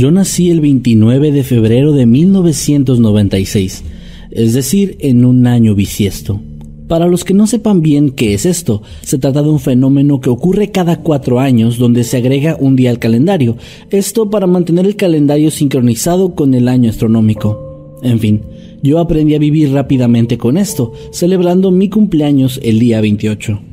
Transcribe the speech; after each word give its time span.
Yo 0.00 0.10
nací 0.10 0.48
el 0.48 0.62
29 0.62 1.30
de 1.30 1.44
febrero 1.44 1.92
de 1.92 2.06
1996, 2.06 3.84
es 4.30 4.54
decir, 4.54 4.96
en 5.00 5.26
un 5.26 5.46
año 5.46 5.74
bisiesto. 5.74 6.40
Para 6.88 7.06
los 7.06 7.22
que 7.22 7.34
no 7.34 7.46
sepan 7.46 7.82
bien 7.82 8.08
qué 8.08 8.32
es 8.32 8.46
esto, 8.46 8.80
se 9.02 9.18
trata 9.18 9.42
de 9.42 9.50
un 9.50 9.60
fenómeno 9.60 10.18
que 10.22 10.30
ocurre 10.30 10.70
cada 10.70 11.02
cuatro 11.02 11.38
años 11.38 11.76
donde 11.76 12.04
se 12.04 12.16
agrega 12.16 12.56
un 12.58 12.76
día 12.76 12.88
al 12.88 12.98
calendario, 12.98 13.58
esto 13.90 14.30
para 14.30 14.46
mantener 14.46 14.86
el 14.86 14.96
calendario 14.96 15.50
sincronizado 15.50 16.34
con 16.34 16.54
el 16.54 16.68
año 16.68 16.88
astronómico. 16.88 17.98
En 18.02 18.20
fin, 18.20 18.40
yo 18.82 19.00
aprendí 19.00 19.34
a 19.34 19.38
vivir 19.38 19.70
rápidamente 19.70 20.38
con 20.38 20.56
esto, 20.56 20.94
celebrando 21.12 21.70
mi 21.70 21.90
cumpleaños 21.90 22.58
el 22.62 22.78
día 22.78 23.02
28 23.02 23.69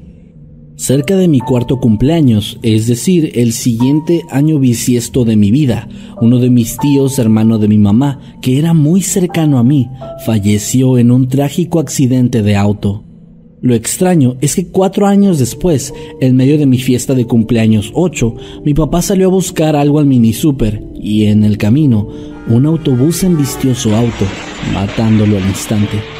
cerca 0.78 1.18
de 1.18 1.28
mi 1.28 1.40
cuarto 1.40 1.80
cumpleaños, 1.80 2.60
es 2.62 2.88
decir, 2.88 3.32
el 3.34 3.52
siguiente 3.52 4.22
año 4.30 4.60
bisiesto 4.60 5.26
de 5.26 5.36
mi 5.36 5.52
vida, 5.52 5.90
uno 6.22 6.40
de 6.40 6.52
mis 6.52 6.78
tíos, 6.78 7.18
hermano 7.20 7.58
de 7.58 7.68
mi 7.68 7.80
mamá, 7.80 8.20
que 8.42 8.60
era 8.60 8.74
muy 8.74 9.02
cercano 9.02 9.58
a 9.58 9.64
mí, 9.64 9.90
falleció 10.26 11.00
en 11.00 11.12
un 11.12 11.28
trágico 11.28 11.80
accidente 11.80 12.44
de 12.44 12.56
auto. 12.56 13.04
Lo 13.60 13.74
extraño 13.74 14.38
es 14.40 14.56
que 14.56 14.68
cuatro 14.68 15.08
años 15.08 15.40
después, 15.40 15.94
en 16.22 16.36
medio 16.36 16.60
de 16.60 16.68
mi 16.68 16.78
fiesta 16.78 17.16
de 17.16 17.26
cumpleaños 17.26 17.92
8, 17.96 18.36
mi 18.64 18.76
papá 18.76 19.02
salió 19.02 19.28
a 19.28 19.32
buscar 19.32 19.76
algo 19.76 19.98
al 19.98 20.06
mini 20.06 20.32
super 20.32 20.84
y 20.94 21.26
en 21.26 21.44
el 21.44 21.58
camino, 21.58 22.08
un 22.48 22.68
autobús 22.68 23.24
embistió 23.24 23.74
su 23.74 23.96
auto, 23.96 24.26
matándolo 24.76 25.38
al 25.38 25.46
instante. 25.48 26.17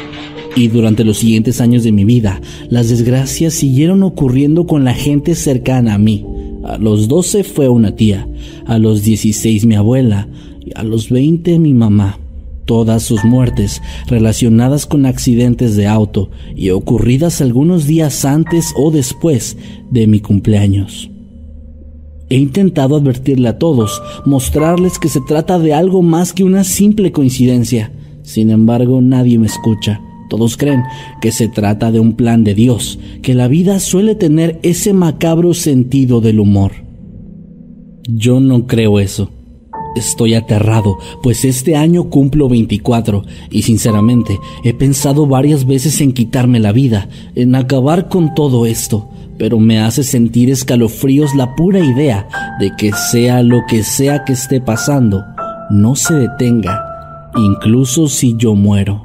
Y 0.58 0.66
durante 0.66 1.04
los 1.04 1.18
siguientes 1.18 1.60
años 1.60 1.84
de 1.84 1.92
mi 1.92 2.04
vida, 2.04 2.40
las 2.68 2.88
desgracias 2.88 3.54
siguieron 3.54 4.02
ocurriendo 4.02 4.66
con 4.66 4.84
la 4.84 4.92
gente 4.92 5.36
cercana 5.36 5.94
a 5.94 5.98
mí. 5.98 6.26
A 6.64 6.78
los 6.78 7.06
12 7.06 7.44
fue 7.44 7.68
una 7.68 7.94
tía, 7.94 8.26
a 8.66 8.76
los 8.78 9.04
16 9.04 9.66
mi 9.66 9.76
abuela 9.76 10.26
y 10.60 10.72
a 10.74 10.82
los 10.82 11.10
20 11.10 11.60
mi 11.60 11.74
mamá. 11.74 12.18
Todas 12.64 13.04
sus 13.04 13.24
muertes 13.24 13.80
relacionadas 14.08 14.84
con 14.84 15.06
accidentes 15.06 15.76
de 15.76 15.86
auto 15.86 16.28
y 16.56 16.70
ocurridas 16.70 17.40
algunos 17.40 17.86
días 17.86 18.24
antes 18.24 18.74
o 18.76 18.90
después 18.90 19.56
de 19.92 20.08
mi 20.08 20.18
cumpleaños. 20.18 21.08
He 22.30 22.36
intentado 22.36 22.96
advertirle 22.96 23.46
a 23.46 23.58
todos, 23.58 24.02
mostrarles 24.26 24.98
que 24.98 25.08
se 25.08 25.20
trata 25.20 25.60
de 25.60 25.72
algo 25.72 26.02
más 26.02 26.32
que 26.32 26.42
una 26.42 26.64
simple 26.64 27.12
coincidencia. 27.12 27.92
Sin 28.24 28.50
embargo, 28.50 29.00
nadie 29.00 29.38
me 29.38 29.46
escucha. 29.46 30.00
Todos 30.28 30.56
creen 30.56 30.82
que 31.20 31.32
se 31.32 31.48
trata 31.48 31.90
de 31.90 32.00
un 32.00 32.12
plan 32.12 32.44
de 32.44 32.54
Dios, 32.54 32.98
que 33.22 33.34
la 33.34 33.48
vida 33.48 33.80
suele 33.80 34.14
tener 34.14 34.58
ese 34.62 34.92
macabro 34.92 35.54
sentido 35.54 36.20
del 36.20 36.40
humor. 36.40 36.72
Yo 38.06 38.40
no 38.40 38.66
creo 38.66 39.00
eso. 39.00 39.30
Estoy 39.96 40.34
aterrado, 40.34 40.98
pues 41.22 41.44
este 41.44 41.74
año 41.74 42.04
cumplo 42.10 42.48
24 42.48 43.24
y 43.50 43.62
sinceramente 43.62 44.38
he 44.62 44.72
pensado 44.72 45.26
varias 45.26 45.66
veces 45.66 46.00
en 46.00 46.12
quitarme 46.12 46.60
la 46.60 46.72
vida, 46.72 47.08
en 47.34 47.54
acabar 47.54 48.08
con 48.08 48.34
todo 48.34 48.66
esto, 48.66 49.08
pero 49.38 49.58
me 49.58 49.80
hace 49.80 50.04
sentir 50.04 50.50
escalofríos 50.50 51.34
la 51.34 51.54
pura 51.56 51.80
idea 51.80 52.28
de 52.60 52.72
que 52.76 52.92
sea 52.92 53.42
lo 53.42 53.62
que 53.66 53.82
sea 53.82 54.24
que 54.24 54.34
esté 54.34 54.60
pasando, 54.60 55.24
no 55.70 55.96
se 55.96 56.14
detenga, 56.14 57.30
incluso 57.34 58.08
si 58.08 58.36
yo 58.36 58.54
muero. 58.54 59.02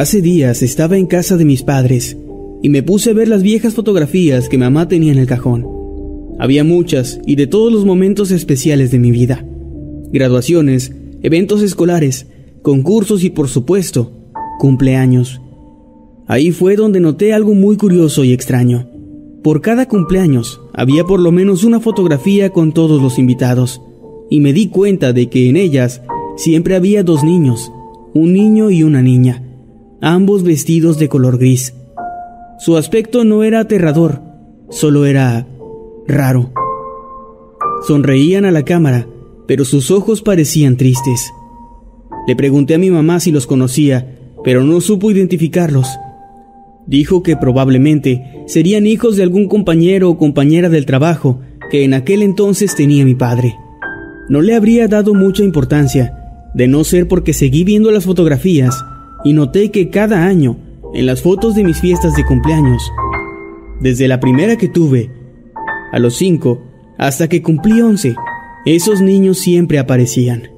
Hace 0.00 0.22
días 0.22 0.62
estaba 0.62 0.96
en 0.96 1.04
casa 1.04 1.36
de 1.36 1.44
mis 1.44 1.62
padres 1.62 2.16
y 2.62 2.70
me 2.70 2.82
puse 2.82 3.10
a 3.10 3.12
ver 3.12 3.28
las 3.28 3.42
viejas 3.42 3.74
fotografías 3.74 4.48
que 4.48 4.56
mamá 4.56 4.88
tenía 4.88 5.12
en 5.12 5.18
el 5.18 5.26
cajón. 5.26 5.66
Había 6.38 6.64
muchas 6.64 7.20
y 7.26 7.36
de 7.36 7.46
todos 7.46 7.70
los 7.70 7.84
momentos 7.84 8.30
especiales 8.30 8.90
de 8.90 8.98
mi 8.98 9.10
vida. 9.10 9.44
Graduaciones, 10.10 10.94
eventos 11.22 11.60
escolares, 11.60 12.28
concursos 12.62 13.24
y 13.24 13.28
por 13.28 13.48
supuesto, 13.48 14.10
cumpleaños. 14.58 15.42
Ahí 16.26 16.50
fue 16.50 16.76
donde 16.76 17.00
noté 17.00 17.34
algo 17.34 17.52
muy 17.52 17.76
curioso 17.76 18.24
y 18.24 18.32
extraño. 18.32 18.88
Por 19.42 19.60
cada 19.60 19.86
cumpleaños 19.86 20.62
había 20.72 21.04
por 21.04 21.20
lo 21.20 21.30
menos 21.30 21.62
una 21.62 21.78
fotografía 21.78 22.48
con 22.48 22.72
todos 22.72 23.02
los 23.02 23.18
invitados, 23.18 23.82
y 24.30 24.40
me 24.40 24.54
di 24.54 24.68
cuenta 24.68 25.12
de 25.12 25.28
que 25.28 25.50
en 25.50 25.58
ellas 25.58 26.00
siempre 26.38 26.74
había 26.74 27.02
dos 27.02 27.22
niños, 27.22 27.70
un 28.14 28.32
niño 28.32 28.70
y 28.70 28.82
una 28.82 29.02
niña 29.02 29.44
ambos 30.00 30.42
vestidos 30.42 30.98
de 30.98 31.08
color 31.08 31.38
gris. 31.38 31.74
Su 32.58 32.76
aspecto 32.76 33.24
no 33.24 33.42
era 33.42 33.60
aterrador, 33.60 34.22
solo 34.70 35.04
era 35.06 35.46
raro. 36.06 36.52
Sonreían 37.86 38.44
a 38.44 38.50
la 38.50 38.64
cámara, 38.64 39.06
pero 39.46 39.64
sus 39.64 39.90
ojos 39.90 40.22
parecían 40.22 40.76
tristes. 40.76 41.32
Le 42.26 42.36
pregunté 42.36 42.74
a 42.74 42.78
mi 42.78 42.90
mamá 42.90 43.20
si 43.20 43.30
los 43.30 43.46
conocía, 43.46 44.18
pero 44.44 44.64
no 44.64 44.80
supo 44.80 45.10
identificarlos. 45.10 45.88
Dijo 46.86 47.22
que 47.22 47.36
probablemente 47.36 48.44
serían 48.46 48.86
hijos 48.86 49.16
de 49.16 49.22
algún 49.22 49.48
compañero 49.48 50.10
o 50.10 50.18
compañera 50.18 50.68
del 50.68 50.86
trabajo 50.86 51.40
que 51.70 51.84
en 51.84 51.94
aquel 51.94 52.22
entonces 52.22 52.74
tenía 52.74 53.04
mi 53.04 53.14
padre. 53.14 53.54
No 54.28 54.40
le 54.40 54.54
habría 54.54 54.88
dado 54.88 55.14
mucha 55.14 55.42
importancia, 55.42 56.16
de 56.54 56.68
no 56.68 56.84
ser 56.84 57.06
porque 57.06 57.32
seguí 57.32 57.64
viendo 57.64 57.90
las 57.90 58.04
fotografías 58.04 58.84
y 59.24 59.32
noté 59.32 59.70
que 59.70 59.90
cada 59.90 60.24
año, 60.24 60.56
en 60.94 61.06
las 61.06 61.22
fotos 61.22 61.54
de 61.54 61.64
mis 61.64 61.80
fiestas 61.80 62.16
de 62.16 62.24
cumpleaños, 62.24 62.82
desde 63.80 64.08
la 64.08 64.20
primera 64.20 64.56
que 64.56 64.68
tuve, 64.68 65.10
a 65.92 65.98
los 65.98 66.16
cinco, 66.16 66.62
hasta 66.98 67.28
que 67.28 67.42
cumplí 67.42 67.80
once, 67.80 68.14
esos 68.66 69.00
niños 69.00 69.38
siempre 69.38 69.78
aparecían. 69.78 70.50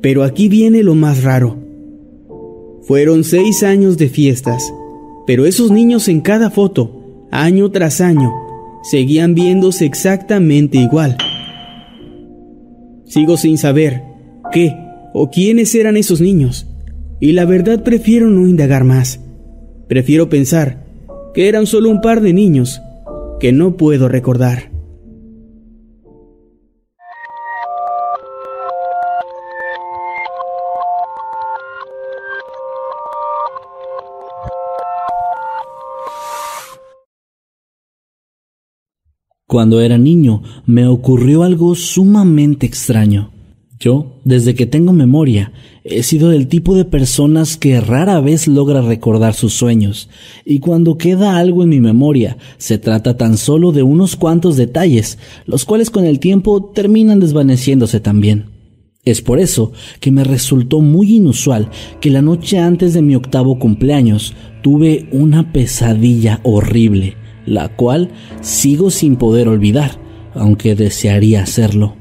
Pero 0.00 0.22
aquí 0.22 0.48
viene 0.48 0.82
lo 0.82 0.94
más 0.94 1.22
raro. 1.22 1.58
Fueron 2.82 3.24
seis 3.24 3.62
años 3.62 3.96
de 3.98 4.08
fiestas, 4.08 4.72
pero 5.26 5.46
esos 5.46 5.70
niños 5.70 6.08
en 6.08 6.20
cada 6.20 6.50
foto, 6.50 7.26
año 7.30 7.70
tras 7.70 8.00
año, 8.00 8.32
seguían 8.82 9.34
viéndose 9.34 9.84
exactamente 9.84 10.78
igual. 10.78 11.16
Sigo 13.04 13.36
sin 13.36 13.58
saber 13.58 14.02
qué 14.52 14.74
o 15.12 15.30
quiénes 15.30 15.74
eran 15.74 15.96
esos 15.96 16.20
niños 16.20 16.69
y 17.20 17.32
la 17.32 17.44
verdad 17.44 17.84
prefiero 17.84 18.28
no 18.28 18.48
indagar 18.48 18.84
más. 18.84 19.20
Prefiero 19.88 20.28
pensar 20.28 20.86
que 21.34 21.48
eran 21.48 21.66
solo 21.66 21.90
un 21.90 22.00
par 22.00 22.20
de 22.22 22.32
niños 22.32 22.80
que 23.38 23.52
no 23.52 23.76
puedo 23.76 24.08
recordar. 24.08 24.70
Cuando 39.46 39.80
era 39.80 39.98
niño 39.98 40.42
me 40.64 40.86
ocurrió 40.86 41.42
algo 41.42 41.74
sumamente 41.74 42.66
extraño. 42.66 43.32
Yo, 43.82 44.20
desde 44.24 44.54
que 44.54 44.66
tengo 44.66 44.92
memoria, 44.92 45.52
he 45.84 46.02
sido 46.02 46.28
del 46.28 46.48
tipo 46.48 46.74
de 46.74 46.84
personas 46.84 47.56
que 47.56 47.80
rara 47.80 48.20
vez 48.20 48.46
logra 48.46 48.82
recordar 48.82 49.32
sus 49.32 49.54
sueños, 49.54 50.10
y 50.44 50.58
cuando 50.58 50.98
queda 50.98 51.38
algo 51.38 51.62
en 51.62 51.70
mi 51.70 51.80
memoria, 51.80 52.36
se 52.58 52.76
trata 52.76 53.16
tan 53.16 53.38
solo 53.38 53.72
de 53.72 53.82
unos 53.82 54.16
cuantos 54.16 54.58
detalles, 54.58 55.16
los 55.46 55.64
cuales 55.64 55.88
con 55.88 56.04
el 56.04 56.20
tiempo 56.20 56.62
terminan 56.74 57.20
desvaneciéndose 57.20 58.00
también. 58.00 58.50
Es 59.06 59.22
por 59.22 59.38
eso 59.38 59.72
que 59.98 60.10
me 60.10 60.24
resultó 60.24 60.82
muy 60.82 61.16
inusual 61.16 61.70
que 62.02 62.10
la 62.10 62.20
noche 62.20 62.58
antes 62.58 62.92
de 62.92 63.00
mi 63.00 63.16
octavo 63.16 63.58
cumpleaños 63.58 64.34
tuve 64.62 65.08
una 65.10 65.54
pesadilla 65.54 66.40
horrible, 66.42 67.16
la 67.46 67.74
cual 67.74 68.10
sigo 68.42 68.90
sin 68.90 69.16
poder 69.16 69.48
olvidar, 69.48 69.98
aunque 70.34 70.74
desearía 70.74 71.42
hacerlo. 71.42 71.99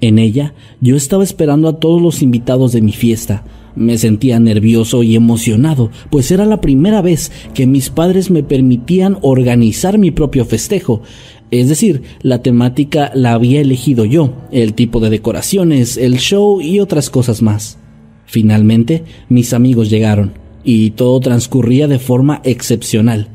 En 0.00 0.18
ella 0.18 0.54
yo 0.80 0.96
estaba 0.96 1.24
esperando 1.24 1.68
a 1.68 1.78
todos 1.78 2.00
los 2.00 2.22
invitados 2.22 2.72
de 2.72 2.80
mi 2.80 2.92
fiesta. 2.92 3.44
Me 3.76 3.98
sentía 3.98 4.40
nervioso 4.40 5.02
y 5.02 5.14
emocionado, 5.14 5.90
pues 6.10 6.30
era 6.30 6.44
la 6.44 6.60
primera 6.60 7.02
vez 7.02 7.30
que 7.54 7.66
mis 7.66 7.90
padres 7.90 8.30
me 8.30 8.42
permitían 8.42 9.18
organizar 9.22 9.98
mi 9.98 10.10
propio 10.10 10.44
festejo. 10.44 11.02
Es 11.50 11.68
decir, 11.68 12.02
la 12.22 12.42
temática 12.42 13.10
la 13.14 13.32
había 13.32 13.60
elegido 13.60 14.04
yo, 14.04 14.32
el 14.50 14.74
tipo 14.74 15.00
de 15.00 15.10
decoraciones, 15.10 15.96
el 15.96 16.18
show 16.18 16.60
y 16.60 16.80
otras 16.80 17.10
cosas 17.10 17.42
más. 17.42 17.78
Finalmente, 18.26 19.04
mis 19.28 19.52
amigos 19.52 19.90
llegaron, 19.90 20.32
y 20.64 20.90
todo 20.90 21.18
transcurría 21.20 21.88
de 21.88 21.98
forma 21.98 22.40
excepcional. 22.44 23.28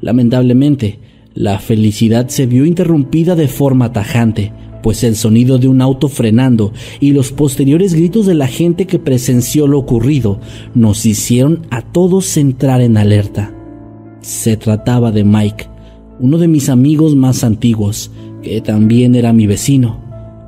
Lamentablemente, 0.00 0.98
la 1.34 1.58
felicidad 1.60 2.28
se 2.28 2.46
vio 2.46 2.64
interrumpida 2.64 3.36
de 3.36 3.46
forma 3.46 3.92
tajante, 3.92 4.52
pues 4.82 5.04
el 5.04 5.16
sonido 5.16 5.58
de 5.58 5.68
un 5.68 5.80
auto 5.80 6.08
frenando 6.08 6.72
y 7.00 7.12
los 7.12 7.32
posteriores 7.32 7.94
gritos 7.94 8.26
de 8.26 8.34
la 8.34 8.46
gente 8.46 8.86
que 8.86 8.98
presenció 8.98 9.66
lo 9.66 9.78
ocurrido 9.78 10.40
nos 10.74 11.06
hicieron 11.06 11.66
a 11.70 11.82
todos 11.82 12.36
entrar 12.36 12.80
en 12.80 12.96
alerta. 12.96 13.54
Se 14.20 14.56
trataba 14.56 15.12
de 15.12 15.24
Mike, 15.24 15.66
uno 16.18 16.38
de 16.38 16.48
mis 16.48 16.68
amigos 16.68 17.16
más 17.16 17.44
antiguos, 17.44 18.10
que 18.42 18.60
también 18.60 19.14
era 19.14 19.32
mi 19.32 19.46
vecino. 19.46 20.00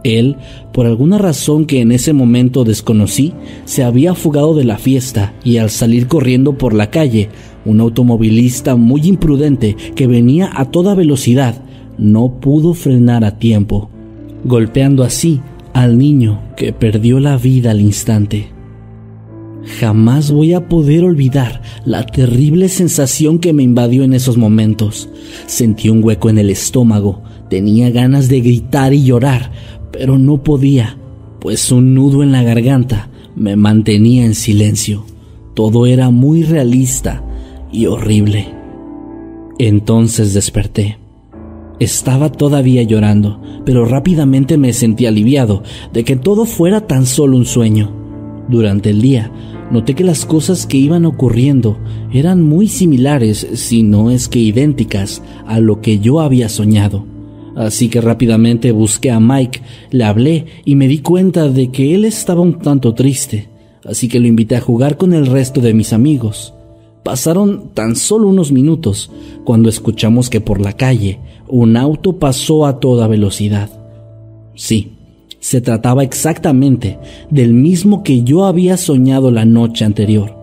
Él, 0.05 0.37
por 0.73 0.87
alguna 0.87 1.17
razón 1.19 1.64
que 1.64 1.81
en 1.81 1.93
ese 1.93 2.12
momento 2.12 2.64
desconocí, 2.64 3.32
se 3.64 3.84
había 3.84 4.14
fugado 4.14 4.55
de 4.55 4.64
la 4.64 4.79
fiesta 4.79 5.32
y 5.44 5.58
al 5.58 5.70
salir 5.70 6.08
corriendo 6.08 6.58
por 6.58 6.75
la 6.75 6.90
calle, 6.90 7.29
un 7.64 7.81
automovilista 7.81 8.75
muy 8.75 9.02
imprudente 9.02 9.76
que 9.94 10.08
venía 10.08 10.50
a 10.52 10.67
toda 10.67 10.94
velocidad 10.94 11.62
no 11.99 12.40
pudo 12.40 12.75
frenar 12.75 13.25
a 13.25 13.38
tiempo 13.38 13.92
golpeando 14.44 15.05
así 15.05 15.41
al 15.73 15.99
niño 15.99 16.41
que 16.56 16.73
perdió 16.73 17.21
la 17.21 17.37
vida 17.37 17.71
al 17.71 17.81
instante. 17.81 18.49
Jamás 19.79 20.31
voy 20.31 20.55
a 20.55 20.69
poder 20.69 21.05
olvidar 21.05 21.62
la 21.85 22.05
terrible 22.05 22.69
sensación 22.69 23.39
que 23.39 23.53
me 23.53 23.62
invadió 23.62 24.03
en 24.03 24.12
esos 24.12 24.37
momentos. 24.37 25.09
Sentí 25.47 25.89
un 25.89 26.03
hueco 26.03 26.31
en 26.31 26.39
el 26.39 26.50
estómago, 26.50 27.23
tenía 27.49 27.91
ganas 27.91 28.29
de 28.29 28.41
gritar 28.41 28.93
y 28.93 29.05
llorar, 29.05 29.53
pero 29.93 30.19
no 30.19 30.43
podía, 30.43 30.99
pues 31.41 31.71
un 31.71 31.94
nudo 31.94 32.23
en 32.23 32.33
la 32.33 32.43
garganta 32.43 33.09
me 33.37 33.56
mantenía 33.56 34.25
en 34.25 34.35
silencio. 34.35 35.05
Todo 35.55 35.87
era 35.87 36.11
muy 36.11 36.43
realista 36.43 37.23
y 37.71 37.87
horrible. 37.87 38.49
Entonces 39.59 40.35
desperté. 40.35 41.02
Estaba 41.82 42.31
todavía 42.31 42.84
llorando, 42.84 43.40
pero 43.64 43.84
rápidamente 43.84 44.56
me 44.56 44.73
sentí 44.73 45.06
aliviado 45.06 45.64
de 45.93 46.05
que 46.05 46.14
todo 46.14 46.44
fuera 46.44 46.87
tan 46.87 47.06
solo 47.06 47.37
un 47.37 47.44
sueño. 47.44 47.90
Durante 48.49 48.90
el 48.90 49.02
día, 49.02 49.32
noté 49.73 49.96
que 49.96 50.05
las 50.05 50.25
cosas 50.25 50.64
que 50.64 50.76
iban 50.76 51.05
ocurriendo 51.05 51.79
eran 52.12 52.40
muy 52.40 52.69
similares, 52.69 53.49
si 53.55 53.82
no 53.82 54.12
es 54.12 54.29
que 54.29 54.38
idénticas, 54.38 55.25
a 55.44 55.58
lo 55.58 55.81
que 55.81 55.99
yo 55.99 56.20
había 56.20 56.49
soñado. 56.49 57.05
Así 57.56 57.88
que 57.88 58.00
rápidamente 58.00 58.70
busqué 58.70 59.11
a 59.11 59.19
Mike, 59.19 59.62
le 59.90 60.05
hablé 60.05 60.46
y 60.64 60.76
me 60.76 60.87
di 60.87 60.99
cuenta 60.99 61.49
de 61.49 61.73
que 61.73 61.96
él 61.96 62.05
estaba 62.05 62.43
un 62.43 62.61
tanto 62.61 62.94
triste, 62.94 63.49
así 63.84 64.06
que 64.06 64.20
lo 64.20 64.29
invité 64.29 64.55
a 64.55 64.61
jugar 64.61 64.96
con 64.96 65.14
el 65.14 65.26
resto 65.26 65.61
de 65.61 65.75
mis 65.75 65.93
amigos. 65.93 66.55
Pasaron 67.02 67.70
tan 67.75 67.96
solo 67.96 68.29
unos 68.29 68.52
minutos 68.52 69.11
cuando 69.43 69.69
escuchamos 69.69 70.31
que 70.31 70.40
por 70.40 70.61
la 70.61 70.75
calle 70.75 71.19
un 71.53 71.77
auto 71.77 72.19
pasó 72.19 72.65
a 72.65 72.81
toda 72.81 73.07
velocidad. 73.07 73.69
Sí, 74.55 74.93
se 75.39 75.61
trataba 75.61 76.03
exactamente 76.03 76.99
del 77.29 77.53
mismo 77.53 78.03
que 78.03 78.23
yo 78.23 78.47
había 78.47 78.79
soñado 78.79 79.31
la 79.31 79.45
noche 79.45 79.85
anterior. 79.85 80.35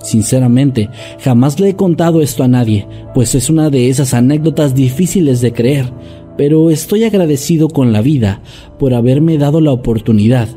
Sinceramente, 0.00 0.88
jamás 1.20 1.60
le 1.60 1.68
he 1.68 1.76
contado 1.76 2.22
esto 2.22 2.44
a 2.44 2.48
nadie, 2.48 2.86
pues 3.12 3.34
es 3.34 3.50
una 3.50 3.68
de 3.68 3.90
esas 3.90 4.14
anécdotas 4.14 4.74
difíciles 4.74 5.42
de 5.42 5.52
creer, 5.52 5.92
pero 6.38 6.70
estoy 6.70 7.04
agradecido 7.04 7.68
con 7.68 7.92
la 7.92 8.00
vida 8.00 8.40
por 8.78 8.94
haberme 8.94 9.36
dado 9.36 9.60
la 9.60 9.72
oportunidad 9.72 10.48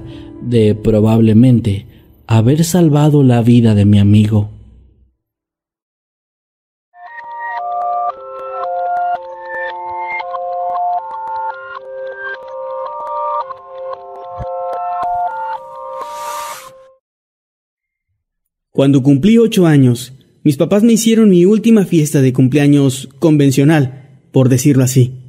de 0.41 0.73
probablemente 0.73 1.85
haber 2.27 2.63
salvado 2.63 3.23
la 3.23 3.41
vida 3.41 3.75
de 3.75 3.83
mi 3.83 3.99
amigo. 3.99 4.51
Cuando 18.81 19.03
cumplí 19.03 19.37
ocho 19.37 19.67
años, 19.67 20.13
mis 20.43 20.57
papás 20.57 20.81
me 20.81 20.93
hicieron 20.93 21.29
mi 21.29 21.45
última 21.45 21.85
fiesta 21.85 22.19
de 22.19 22.33
cumpleaños 22.33 23.09
convencional, 23.19 24.09
por 24.31 24.49
decirlo 24.49 24.83
así. 24.83 25.19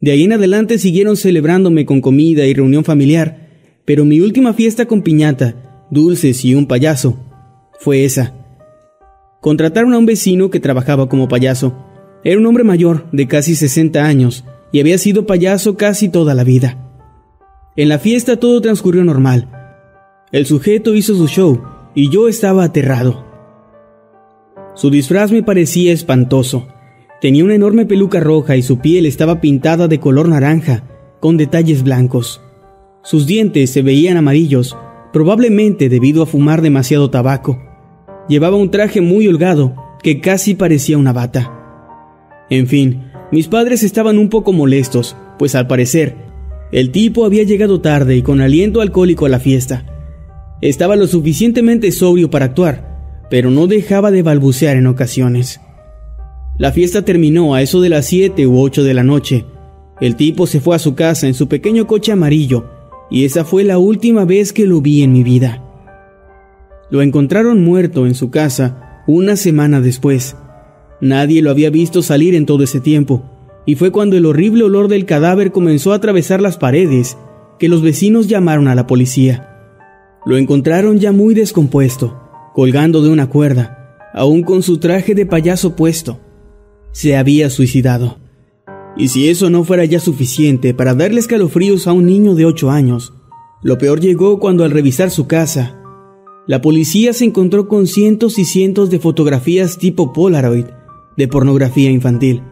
De 0.00 0.10
ahí 0.10 0.24
en 0.24 0.32
adelante 0.32 0.76
siguieron 0.76 1.16
celebrándome 1.16 1.86
con 1.86 2.00
comida 2.00 2.46
y 2.46 2.52
reunión 2.52 2.82
familiar, 2.82 3.48
pero 3.84 4.04
mi 4.04 4.20
última 4.20 4.54
fiesta 4.54 4.86
con 4.86 5.02
piñata, 5.02 5.86
dulces 5.88 6.44
y 6.44 6.56
un 6.56 6.66
payaso 6.66 7.16
fue 7.78 8.04
esa. 8.04 8.34
Contrataron 9.40 9.94
a 9.94 9.98
un 9.98 10.06
vecino 10.06 10.50
que 10.50 10.58
trabajaba 10.58 11.08
como 11.08 11.28
payaso. 11.28 11.76
Era 12.24 12.40
un 12.40 12.46
hombre 12.46 12.64
mayor, 12.64 13.06
de 13.12 13.28
casi 13.28 13.54
60 13.54 14.04
años, 14.04 14.44
y 14.72 14.80
había 14.80 14.98
sido 14.98 15.26
payaso 15.26 15.76
casi 15.76 16.08
toda 16.08 16.34
la 16.34 16.42
vida. 16.42 16.76
En 17.76 17.88
la 17.88 18.00
fiesta 18.00 18.40
todo 18.40 18.60
transcurrió 18.60 19.04
normal. 19.04 19.48
El 20.32 20.44
sujeto 20.44 20.96
hizo 20.96 21.14
su 21.14 21.28
show, 21.28 21.75
y 21.96 22.10
yo 22.10 22.28
estaba 22.28 22.62
aterrado. 22.62 23.24
Su 24.74 24.90
disfraz 24.90 25.32
me 25.32 25.42
parecía 25.42 25.92
espantoso. 25.94 26.68
Tenía 27.22 27.42
una 27.42 27.54
enorme 27.54 27.86
peluca 27.86 28.20
roja 28.20 28.56
y 28.56 28.62
su 28.62 28.78
piel 28.78 29.06
estaba 29.06 29.40
pintada 29.40 29.88
de 29.88 29.98
color 29.98 30.28
naranja, 30.28 30.84
con 31.18 31.38
detalles 31.38 31.82
blancos. 31.82 32.42
Sus 33.02 33.26
dientes 33.26 33.70
se 33.70 33.80
veían 33.80 34.18
amarillos, 34.18 34.76
probablemente 35.12 35.88
debido 35.88 36.22
a 36.22 36.26
fumar 36.26 36.60
demasiado 36.60 37.08
tabaco. 37.08 37.58
Llevaba 38.28 38.56
un 38.58 38.70
traje 38.70 39.00
muy 39.00 39.26
holgado, 39.26 39.74
que 40.02 40.20
casi 40.20 40.54
parecía 40.54 40.98
una 40.98 41.14
bata. 41.14 41.50
En 42.50 42.66
fin, 42.66 43.10
mis 43.32 43.48
padres 43.48 43.82
estaban 43.82 44.18
un 44.18 44.28
poco 44.28 44.52
molestos, 44.52 45.16
pues 45.38 45.54
al 45.54 45.66
parecer, 45.66 46.14
el 46.72 46.90
tipo 46.90 47.24
había 47.24 47.44
llegado 47.44 47.80
tarde 47.80 48.16
y 48.16 48.22
con 48.22 48.42
aliento 48.42 48.82
alcohólico 48.82 49.24
a 49.24 49.30
la 49.30 49.40
fiesta. 49.40 49.95
Estaba 50.60 50.96
lo 50.96 51.06
suficientemente 51.06 51.92
sobrio 51.92 52.30
para 52.30 52.46
actuar, 52.46 53.26
pero 53.28 53.50
no 53.50 53.66
dejaba 53.66 54.10
de 54.10 54.22
balbucear 54.22 54.76
en 54.76 54.86
ocasiones. 54.86 55.60
La 56.58 56.72
fiesta 56.72 57.04
terminó 57.04 57.54
a 57.54 57.60
eso 57.60 57.82
de 57.82 57.90
las 57.90 58.06
7 58.06 58.46
u 58.46 58.58
8 58.58 58.82
de 58.82 58.94
la 58.94 59.02
noche. 59.02 59.44
El 60.00 60.16
tipo 60.16 60.46
se 60.46 60.60
fue 60.60 60.74
a 60.74 60.78
su 60.78 60.94
casa 60.94 61.26
en 61.26 61.34
su 61.34 61.48
pequeño 61.48 61.86
coche 61.86 62.12
amarillo, 62.12 62.70
y 63.10 63.26
esa 63.26 63.44
fue 63.44 63.64
la 63.64 63.78
última 63.78 64.24
vez 64.24 64.54
que 64.54 64.66
lo 64.66 64.80
vi 64.80 65.02
en 65.02 65.12
mi 65.12 65.22
vida. 65.22 65.62
Lo 66.90 67.02
encontraron 67.02 67.62
muerto 67.62 68.06
en 68.06 68.14
su 68.14 68.30
casa 68.30 69.02
una 69.06 69.36
semana 69.36 69.82
después. 69.82 70.36
Nadie 71.02 71.42
lo 71.42 71.50
había 71.50 71.68
visto 71.68 72.00
salir 72.00 72.34
en 72.34 72.46
todo 72.46 72.62
ese 72.62 72.80
tiempo, 72.80 73.24
y 73.66 73.74
fue 73.74 73.90
cuando 73.90 74.16
el 74.16 74.24
horrible 74.24 74.64
olor 74.64 74.88
del 74.88 75.04
cadáver 75.04 75.52
comenzó 75.52 75.92
a 75.92 75.96
atravesar 75.96 76.40
las 76.40 76.56
paredes 76.56 77.18
que 77.58 77.68
los 77.68 77.82
vecinos 77.82 78.28
llamaron 78.28 78.68
a 78.68 78.74
la 78.74 78.86
policía. 78.86 79.55
Lo 80.26 80.36
encontraron 80.36 80.98
ya 80.98 81.12
muy 81.12 81.34
descompuesto, 81.34 82.20
colgando 82.52 83.00
de 83.00 83.10
una 83.10 83.28
cuerda, 83.28 83.96
aún 84.12 84.42
con 84.42 84.62
su 84.62 84.78
traje 84.78 85.14
de 85.14 85.24
payaso 85.24 85.76
puesto. 85.76 86.20
Se 86.90 87.16
había 87.16 87.48
suicidado. 87.48 88.18
Y 88.96 89.08
si 89.08 89.28
eso 89.28 89.50
no 89.50 89.62
fuera 89.62 89.84
ya 89.84 90.00
suficiente 90.00 90.74
para 90.74 90.94
darle 90.94 91.20
escalofríos 91.20 91.86
a 91.86 91.92
un 91.92 92.06
niño 92.06 92.34
de 92.34 92.44
ocho 92.44 92.70
años, 92.70 93.14
lo 93.62 93.78
peor 93.78 94.00
llegó 94.00 94.40
cuando 94.40 94.64
al 94.64 94.72
revisar 94.72 95.10
su 95.10 95.26
casa, 95.26 95.80
la 96.46 96.60
policía 96.60 97.12
se 97.12 97.24
encontró 97.24 97.66
con 97.66 97.88
cientos 97.88 98.38
y 98.38 98.44
cientos 98.44 98.88
de 98.88 99.00
fotografías 99.00 99.78
tipo 99.78 100.12
Polaroid 100.12 100.66
de 101.16 101.28
pornografía 101.28 101.90
infantil. 101.90 102.42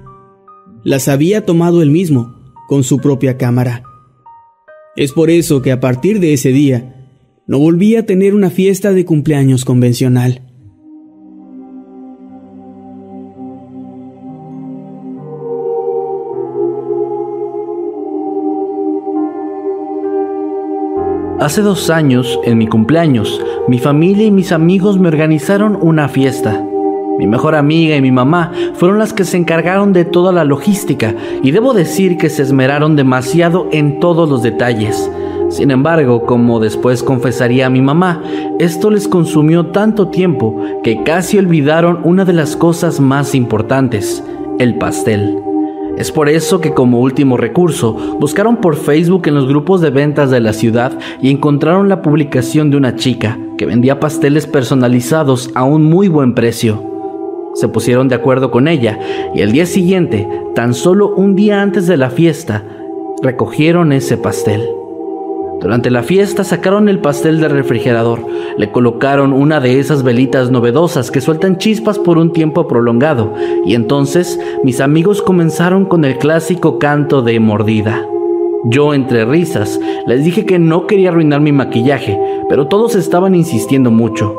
Las 0.83 1.07
había 1.07 1.47
tomado 1.47 1.81
él 1.81 1.91
mismo, 1.91 2.35
con 2.67 2.83
su 2.83 2.99
propia 2.99 3.37
cámara. 3.37 3.85
Es 4.97 5.13
por 5.13 5.31
eso 5.31 5.63
que 5.63 5.71
a 5.71 5.81
partir 5.81 6.19
de 6.19 6.33
ese 6.33 6.51
día, 6.51 7.04
no 7.47 7.59
volví 7.59 7.97
a 7.97 8.07
tener 8.07 8.35
una 8.35 8.49
fiesta 8.49 8.93
de 8.93 9.05
cumpleaños 9.05 9.65
convencional. 9.65 10.41
Hace 21.39 21.61
dos 21.61 21.91
años, 21.91 22.41
en 22.45 22.57
mi 22.57 22.67
cumpleaños, 22.67 23.43
mi 23.69 23.79
familia 23.79 24.25
y 24.25 24.31
mis 24.31 24.51
amigos 24.51 24.99
me 24.99 25.09
organizaron 25.09 25.77
una 25.79 26.09
fiesta. 26.09 26.67
Mi 27.19 27.27
mejor 27.27 27.55
amiga 27.55 27.95
y 27.95 28.01
mi 28.01 28.11
mamá 28.11 28.53
fueron 28.75 28.99
las 28.99 29.13
que 29.13 29.25
se 29.25 29.37
encargaron 29.37 29.93
de 29.93 30.07
toda 30.07 30.33
la 30.33 30.45
logística 30.45 31.15
y 31.43 31.51
debo 31.51 31.75
decir 31.75 32.17
que 32.17 32.31
se 32.31 32.43
esmeraron 32.43 32.97
demasiado 32.97 33.69
en 33.73 34.01
todos 34.01 34.29
los 34.29 34.43
detalles. 34.43 35.11
Sin 35.55 35.71
embargo, 35.71 36.27
como 36.27 36.59
después 36.59 37.05
confesaría 37.05 37.67
a 37.67 37.71
mi 37.71 37.81
mamá, 37.81 38.25
esto 38.59 38.91
les 38.91 39.07
consumió 39.07 39.67
tanto 39.67 40.09
tiempo 40.09 40.61
que 40.83 41.05
casi 41.05 41.39
olvidaron 41.39 42.01
una 42.03 42.25
de 42.25 42.33
las 42.33 42.57
cosas 42.57 42.99
más 42.99 43.37
importantes, 43.37 44.25
el 44.59 44.79
pastel. 44.79 45.39
Es 45.97 46.11
por 46.11 46.29
eso 46.29 46.61
que 46.61 46.75
como 46.75 46.99
último 46.99 47.37
recurso 47.37 48.17
buscaron 48.19 48.57
por 48.57 48.75
Facebook 48.75 49.29
en 49.29 49.37
los 49.37 49.47
grupos 49.47 49.81
de 49.81 49.91
ventas 49.91 50.29
de 50.33 50.41
la 50.41 50.53
ciudad 50.53 50.99
y 51.23 51.31
encontraron 51.31 51.89
la 51.89 52.03
publicación 52.03 52.73
de 52.73 52.77
una 52.77 52.97
chica 52.97 53.39
que 53.57 53.65
vendía 53.65 54.01
pasteles 54.01 54.49
personalizados 54.49 55.53
a 55.55 55.63
un 55.63 55.85
muy 55.85 56.09
buen 56.09 56.35
precio. 56.35 56.83
Se 57.55 57.69
pusieron 57.69 58.09
de 58.09 58.17
acuerdo 58.17 58.51
con 58.51 58.67
ella 58.67 58.99
y 59.37 59.43
el 59.43 59.53
día 59.53 59.67
siguiente, 59.67 60.29
tan 60.57 60.75
solo 60.75 61.15
un 61.15 61.37
día 61.37 61.63
antes 61.63 61.87
de 61.87 61.97
la 61.97 62.11
fiesta, 62.11 62.65
recogieron 63.23 63.93
ese 63.93 64.17
pastel. 64.17 64.69
Durante 65.61 65.91
la 65.91 66.03
fiesta 66.03 66.45
sacaron 66.45 66.89
el 66.89 66.99
pastel 66.99 67.41
del 67.41 67.51
refrigerador, 67.51 68.21
le 68.59 68.71
colocaron 68.71 69.33
una 69.33 69.61
de 69.61 69.81
esas 69.81 70.03
velitas 70.03 70.51
novedosas 70.51 71.11
que 71.11 71.21
sueltan 71.21 71.59
chispas 71.59 71.99
por 71.99 72.19
un 72.19 72.33
tiempo 72.33 72.69
prolongado, 72.69 73.33
y 73.65 73.75
entonces 73.75 74.39
mis 74.63 74.81
amigos 74.81 75.23
comenzaron 75.23 75.87
con 75.87 76.05
el 76.05 76.19
clásico 76.19 76.79
canto 76.79 77.23
de 77.23 77.41
mordida. 77.41 78.05
Yo, 78.67 78.95
entre 78.95 79.25
risas, 79.25 79.79
les 80.07 80.25
dije 80.25 80.47
que 80.47 80.59
no 80.59 80.87
quería 80.87 81.11
arruinar 81.11 81.41
mi 81.41 81.53
maquillaje, 81.53 82.19
pero 82.49 82.67
todos 82.67 82.95
estaban 82.95 83.35
insistiendo 83.35 83.91
mucho. 83.91 84.35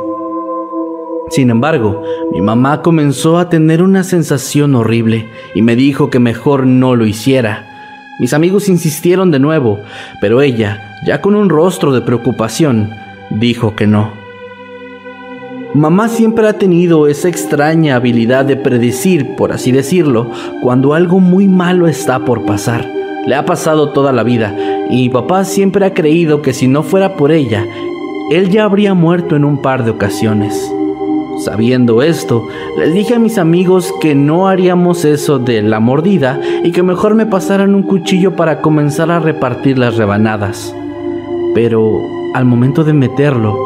Sin 1.29 1.50
embargo, 1.50 2.01
mi 2.31 2.41
mamá 2.41 2.81
comenzó 2.81 3.39
a 3.39 3.50
tener 3.50 3.81
una 3.81 4.03
sensación 4.03 4.75
horrible 4.75 5.27
y 5.55 5.62
me 5.62 5.75
dijo 5.75 6.10
que 6.10 6.19
mejor 6.19 6.67
no 6.67 6.95
lo 6.95 7.05
hiciera. 7.05 7.65
Mis 8.19 8.34
amigos 8.34 8.69
insistieron 8.69 9.31
de 9.31 9.39
nuevo, 9.39 9.79
pero 10.22 10.41
ella, 10.41 10.79
ya 11.05 11.21
con 11.21 11.35
un 11.35 11.50
rostro 11.50 11.91
de 11.91 12.01
preocupación, 12.01 12.89
dijo 13.29 13.75
que 13.75 13.88
no. 13.88 14.25
Mamá 15.75 16.07
siempre 16.07 16.47
ha 16.47 16.53
tenido 16.53 17.07
esa 17.07 17.27
extraña 17.27 17.97
habilidad 17.97 18.45
de 18.45 18.55
predecir, 18.55 19.35
por 19.35 19.51
así 19.51 19.71
decirlo, 19.71 20.31
cuando 20.62 20.93
algo 20.93 21.19
muy 21.19 21.47
malo 21.47 21.88
está 21.88 22.19
por 22.19 22.45
pasar. 22.45 22.89
Le 23.27 23.35
ha 23.35 23.45
pasado 23.45 23.89
toda 23.89 24.13
la 24.13 24.24
vida 24.24 24.55
y 24.89 25.09
papá 25.09 25.43
siempre 25.43 25.85
ha 25.85 25.93
creído 25.93 26.41
que 26.41 26.53
si 26.53 26.67
no 26.67 26.81
fuera 26.81 27.15
por 27.15 27.31
ella, 27.31 27.65
él 28.31 28.50
ya 28.50 28.63
habría 28.63 28.93
muerto 28.93 29.35
en 29.35 29.43
un 29.43 29.62
par 29.62 29.83
de 29.83 29.91
ocasiones. 29.91 30.71
Sabiendo 31.43 32.01
esto, 32.01 32.47
les 32.77 32.93
dije 32.93 33.15
a 33.15 33.19
mis 33.19 33.38
amigos 33.38 33.93
que 34.00 34.15
no 34.15 34.47
haríamos 34.47 35.03
eso 35.03 35.39
de 35.39 35.62
la 35.62 35.81
mordida 35.81 36.39
y 36.63 36.71
que 36.71 36.83
mejor 36.83 37.15
me 37.15 37.25
pasaran 37.25 37.75
un 37.75 37.83
cuchillo 37.83 38.38
para 38.38 38.62
comenzar 38.62 39.12
a 39.12 39.19
repartir 39.19 39.77
las 39.77 39.97
rebanadas. 39.97 40.74
Pero 41.55 42.01
al 42.33 42.43
momento 42.43 42.83
de 42.83 42.91
meterlo, 42.91 43.57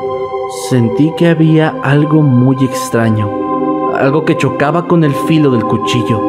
sentí 0.69 1.11
que 1.17 1.27
había 1.27 1.73
algo 1.81 2.21
muy 2.21 2.55
extraño, 2.63 3.95
algo 3.95 4.25
que 4.25 4.37
chocaba 4.37 4.87
con 4.87 5.03
el 5.03 5.11
filo 5.27 5.49
del 5.49 5.63
cuchillo. 5.63 6.21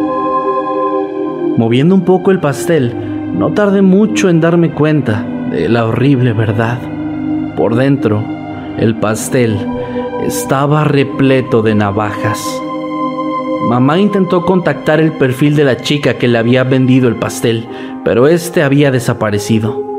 Moviendo 1.59 1.95
un 1.95 2.07
poco 2.07 2.31
el 2.31 2.41
pastel, 2.41 2.97
no 3.39 3.53
tardé 3.53 3.83
mucho 3.83 4.31
en 4.31 4.41
darme 4.41 4.71
cuenta 4.71 5.23
de 5.51 5.69
la 5.69 5.85
horrible 5.85 6.33
verdad. 6.33 6.79
Por 7.59 7.75
dentro, 7.75 8.25
el 8.79 8.95
pastel 8.95 9.59
estaba 10.25 10.85
repleto 10.85 11.61
de 11.61 11.75
navajas. 11.75 12.43
Mamá 13.69 13.99
intentó 13.99 14.47
contactar 14.47 14.99
el 14.99 15.13
perfil 15.13 15.57
de 15.57 15.65
la 15.65 15.77
chica 15.77 16.15
que 16.15 16.27
le 16.27 16.39
había 16.39 16.65
vendido 16.65 17.07
el 17.07 17.17
pastel, 17.17 17.69
pero 18.03 18.29
este 18.29 18.63
había 18.63 18.91
desaparecido. 18.91 19.90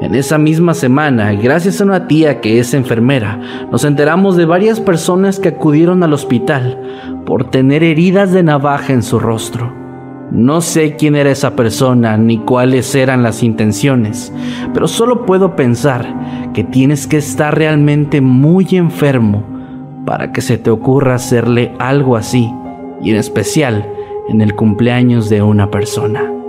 En 0.00 0.14
esa 0.14 0.38
misma 0.38 0.72
semana, 0.72 1.34
gracias 1.34 1.80
a 1.80 1.84
una 1.84 2.08
tía 2.08 2.40
que 2.40 2.58
es 2.58 2.72
enfermera, 2.72 3.38
nos 3.70 3.84
enteramos 3.84 4.34
de 4.34 4.46
varias 4.46 4.80
personas 4.80 5.38
que 5.38 5.50
acudieron 5.50 6.02
al 6.02 6.14
hospital 6.14 6.80
por 7.26 7.50
tener 7.50 7.82
heridas 7.82 8.32
de 8.32 8.42
navaja 8.42 8.94
en 8.94 9.02
su 9.02 9.18
rostro. 9.18 9.70
No 10.30 10.62
sé 10.62 10.96
quién 10.96 11.16
era 11.16 11.30
esa 11.30 11.54
persona 11.54 12.16
ni 12.16 12.38
cuáles 12.38 12.94
eran 12.94 13.22
las 13.22 13.42
intenciones, 13.42 14.32
pero 14.72 14.88
solo 14.88 15.26
puedo 15.26 15.54
pensar 15.54 16.50
que 16.54 16.64
tienes 16.64 17.06
que 17.06 17.18
estar 17.18 17.54
realmente 17.54 18.22
muy 18.22 18.66
enfermo 18.70 19.44
para 20.06 20.32
que 20.32 20.40
se 20.40 20.56
te 20.56 20.70
ocurra 20.70 21.16
hacerle 21.16 21.74
algo 21.78 22.16
así, 22.16 22.50
y 23.02 23.10
en 23.10 23.16
especial 23.16 23.86
en 24.30 24.40
el 24.40 24.54
cumpleaños 24.54 25.28
de 25.28 25.42
una 25.42 25.70
persona. 25.70 26.39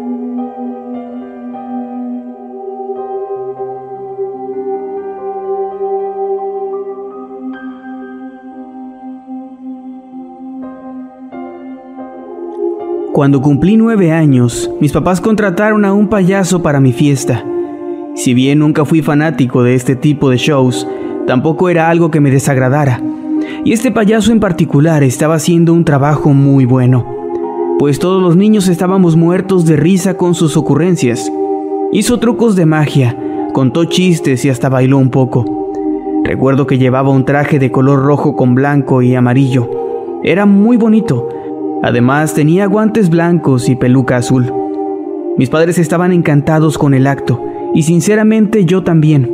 Cuando 13.22 13.40
cumplí 13.40 13.78
nueve 13.78 14.12
años, 14.12 14.72
mis 14.80 14.92
papás 14.92 15.22
contrataron 15.22 15.86
a 15.86 15.94
un 15.94 16.08
payaso 16.08 16.63
para 16.63 16.80
mi 16.80 16.92
fiesta. 16.92 17.46
Si 18.16 18.34
bien 18.34 18.58
nunca 18.58 18.84
fui 18.84 19.04
fanático 19.04 19.62
de 19.62 19.75
este 19.75 19.96
tipo 19.96 20.32
de 20.32 20.38
shows, 20.38 20.88
tampoco 21.28 21.70
era 21.70 21.92
algo 21.92 22.10
que 22.10 22.20
me 22.20 22.32
desagradara. 22.32 23.00
Y 23.63 23.74
este 23.74 23.92
payaso 23.92 24.32
en 24.32 24.40
particular 24.40 25.04
estaba 25.04 25.36
haciendo 25.36 25.72
un 25.72 25.86
trabajo 25.86 26.34
muy 26.34 26.66
bueno, 26.66 27.06
pues 27.78 28.00
todos 28.00 28.24
los 28.24 28.38
niños 28.38 28.68
estábamos 28.68 29.16
muertos 29.16 29.66
de 29.66 29.75
risa 29.75 30.18
con 30.18 30.34
sus 30.34 30.58
ocurrencias. 30.58 31.32
Hizo 31.92 32.18
trucos 32.18 32.56
de 32.56 32.66
magia, 32.66 33.16
contó 33.54 33.86
chistes 33.86 34.46
y 34.46 34.50
hasta 34.50 34.68
bailó 34.68 34.98
un 34.98 35.12
poco. 35.12 35.46
Recuerdo 36.24 36.66
que 36.66 36.80
llevaba 36.80 37.12
un 37.12 37.25
traje 37.25 37.60
de 37.60 37.72
color 37.72 38.04
rojo 38.04 38.36
con 38.36 38.56
blanco 38.56 39.04
y 39.04 39.13
amarillo. 39.13 39.70
Era 40.24 40.48
muy 40.48 40.75
bonito. 40.75 41.30
Además 41.84 42.36
tenía 42.36 42.68
guantes 42.68 43.10
blancos 43.10 43.68
y 43.68 43.76
peluca 43.76 44.18
azul. 44.18 44.54
Mis 45.38 45.50
padres 45.50 45.80
estaban 45.80 46.12
encantados 46.12 46.78
con 46.78 46.94
el 46.94 47.08
acto 47.08 47.44
y 47.74 47.84
sinceramente 47.84 48.66
yo 48.66 48.84
también. 48.84 49.32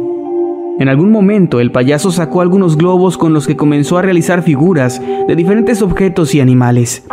En 0.79 0.87
algún 0.87 1.11
momento 1.11 1.59
el 1.59 1.71
payaso 1.71 2.11
sacó 2.11 2.39
algunos 2.39 2.77
globos 2.77 3.17
con 3.17 3.33
los 3.33 3.47
que 3.47 3.57
comenzó 3.57 3.97
a 3.97 4.01
realizar 4.01 4.43
figuras 4.43 5.01
de 5.27 5.35
diferentes 5.35 5.81
objetos 5.81 6.33
y 6.35 6.39
animales. 6.39 7.05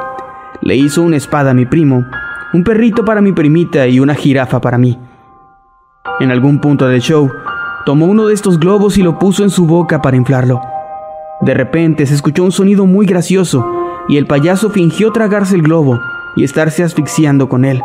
Le 0.62 0.76
hizo 0.76 1.02
una 1.02 1.16
espada 1.16 1.50
a 1.50 1.54
mi 1.54 1.66
primo, 1.66 2.04
un 2.52 2.62
perrito 2.62 3.04
para 3.04 3.20
mi 3.20 3.32
primita 3.32 3.88
y 3.88 3.98
una 3.98 4.14
jirafa 4.14 4.60
para 4.60 4.78
mí. 4.78 4.98
En 6.20 6.30
algún 6.30 6.60
punto 6.60 6.86
del 6.86 7.00
show, 7.00 7.28
tomó 7.84 8.06
uno 8.06 8.26
de 8.26 8.34
estos 8.34 8.60
globos 8.60 8.98
y 8.98 9.02
lo 9.02 9.18
puso 9.18 9.42
en 9.42 9.50
su 9.50 9.66
boca 9.66 10.00
para 10.00 10.16
inflarlo. 10.16 10.60
De 11.40 11.54
repente 11.54 12.06
se 12.06 12.14
escuchó 12.14 12.44
un 12.44 12.52
sonido 12.52 12.86
muy 12.86 13.04
gracioso 13.04 13.66
y 14.08 14.16
el 14.16 14.26
payaso 14.26 14.70
fingió 14.70 15.12
tragarse 15.12 15.54
el 15.54 15.62
globo 15.62 16.00
y 16.36 16.44
estarse 16.44 16.82
asfixiando 16.82 17.48
con 17.48 17.64
él, 17.64 17.80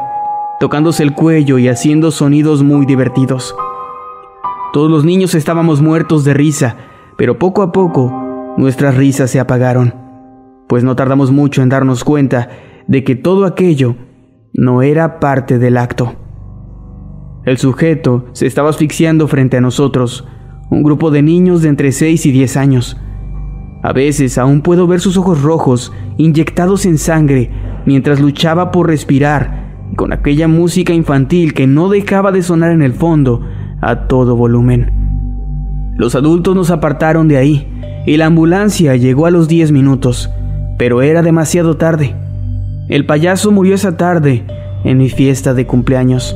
tocándose 0.59 1.03
el 1.03 1.13
cuello 1.13 1.57
y 1.57 1.67
haciendo 1.67 2.11
sonidos 2.11 2.63
muy 2.63 2.85
divertidos. 2.85 3.55
Todos 4.73 4.91
los 4.91 5.05
niños 5.05 5.33
estábamos 5.35 5.81
muertos 5.81 6.23
de 6.23 6.33
risa, 6.33 6.75
pero 7.17 7.39
poco 7.39 7.61
a 7.61 7.71
poco 7.71 8.53
nuestras 8.57 8.95
risas 8.95 9.31
se 9.31 9.39
apagaron, 9.39 9.93
pues 10.67 10.83
no 10.83 10.95
tardamos 10.95 11.31
mucho 11.31 11.61
en 11.61 11.69
darnos 11.69 12.03
cuenta 12.03 12.49
de 12.87 13.03
que 13.03 13.15
todo 13.15 13.45
aquello 13.45 13.95
no 14.53 14.81
era 14.81 15.19
parte 15.19 15.59
del 15.59 15.77
acto. 15.77 16.15
El 17.45 17.57
sujeto 17.57 18.25
se 18.33 18.45
estaba 18.45 18.69
asfixiando 18.69 19.27
frente 19.27 19.57
a 19.57 19.61
nosotros, 19.61 20.27
un 20.69 20.83
grupo 20.83 21.09
de 21.09 21.21
niños 21.21 21.61
de 21.61 21.69
entre 21.69 21.91
6 21.91 22.25
y 22.25 22.31
10 22.31 22.57
años. 22.57 22.97
A 23.81 23.93
veces 23.93 24.37
aún 24.37 24.61
puedo 24.61 24.87
ver 24.87 24.99
sus 24.99 25.17
ojos 25.17 25.41
rojos 25.41 25.93
inyectados 26.17 26.85
en 26.85 26.97
sangre 26.97 27.49
mientras 27.85 28.19
luchaba 28.19 28.71
por 28.71 28.87
respirar, 28.87 29.69
con 29.95 30.13
aquella 30.13 30.47
música 30.47 30.93
infantil 30.93 31.53
que 31.53 31.65
no 31.65 31.89
dejaba 31.89 32.31
de 32.31 32.43
sonar 32.43 32.71
en 32.71 32.81
el 32.81 32.93
fondo 32.93 33.41
a 33.81 34.07
todo 34.07 34.35
volumen. 34.35 34.91
Los 35.95 36.15
adultos 36.15 36.55
nos 36.55 36.71
apartaron 36.71 37.27
de 37.27 37.37
ahí 37.37 37.67
y 38.05 38.17
la 38.17 38.25
ambulancia 38.25 38.95
llegó 38.95 39.25
a 39.25 39.31
los 39.31 39.47
10 39.47 39.71
minutos, 39.71 40.29
pero 40.77 41.01
era 41.01 41.21
demasiado 41.21 41.77
tarde. 41.77 42.15
El 42.89 43.05
payaso 43.05 43.51
murió 43.51 43.75
esa 43.75 43.97
tarde 43.97 44.43
en 44.83 44.97
mi 44.97 45.09
fiesta 45.09 45.53
de 45.53 45.65
cumpleaños. 45.65 46.35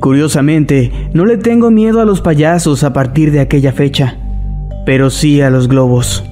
Curiosamente, 0.00 1.10
no 1.12 1.24
le 1.26 1.36
tengo 1.36 1.70
miedo 1.70 2.00
a 2.00 2.04
los 2.04 2.20
payasos 2.20 2.84
a 2.84 2.92
partir 2.92 3.32
de 3.32 3.40
aquella 3.40 3.72
fecha, 3.72 4.16
pero 4.88 5.10
sí 5.10 5.42
a 5.42 5.50
los 5.50 5.68
globos. 5.68 6.24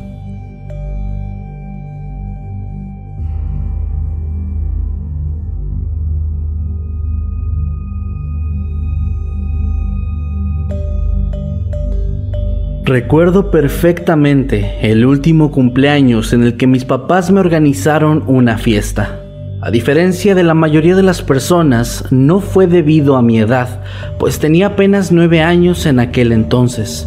Recuerdo 12.82 13.50
perfectamente 13.50 14.78
el 14.80 15.04
último 15.04 15.50
cumpleaños 15.50 16.32
en 16.32 16.42
el 16.42 16.56
que 16.56 16.66
mis 16.66 16.86
papás 16.86 17.30
me 17.30 17.40
organizaron 17.40 18.24
una 18.26 18.56
fiesta. 18.56 19.20
A 19.60 19.70
diferencia 19.70 20.34
de 20.34 20.44
la 20.44 20.54
mayoría 20.54 20.96
de 20.96 21.02
las 21.02 21.20
personas, 21.20 22.06
no 22.10 22.40
fue 22.40 22.66
debido 22.66 23.16
a 23.16 23.22
mi 23.22 23.38
edad, 23.38 23.82
pues 24.18 24.38
tenía 24.38 24.68
apenas 24.68 25.12
nueve 25.12 25.42
años 25.42 25.84
en 25.84 26.00
aquel 26.00 26.32
entonces. 26.32 27.06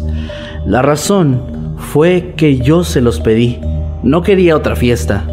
La 0.66 0.82
razón 0.82 1.40
fue 1.78 2.34
que 2.36 2.58
yo 2.58 2.84
se 2.84 3.00
los 3.00 3.18
pedí. 3.20 3.58
No 4.02 4.22
quería 4.22 4.56
otra 4.56 4.76
fiesta. 4.76 5.24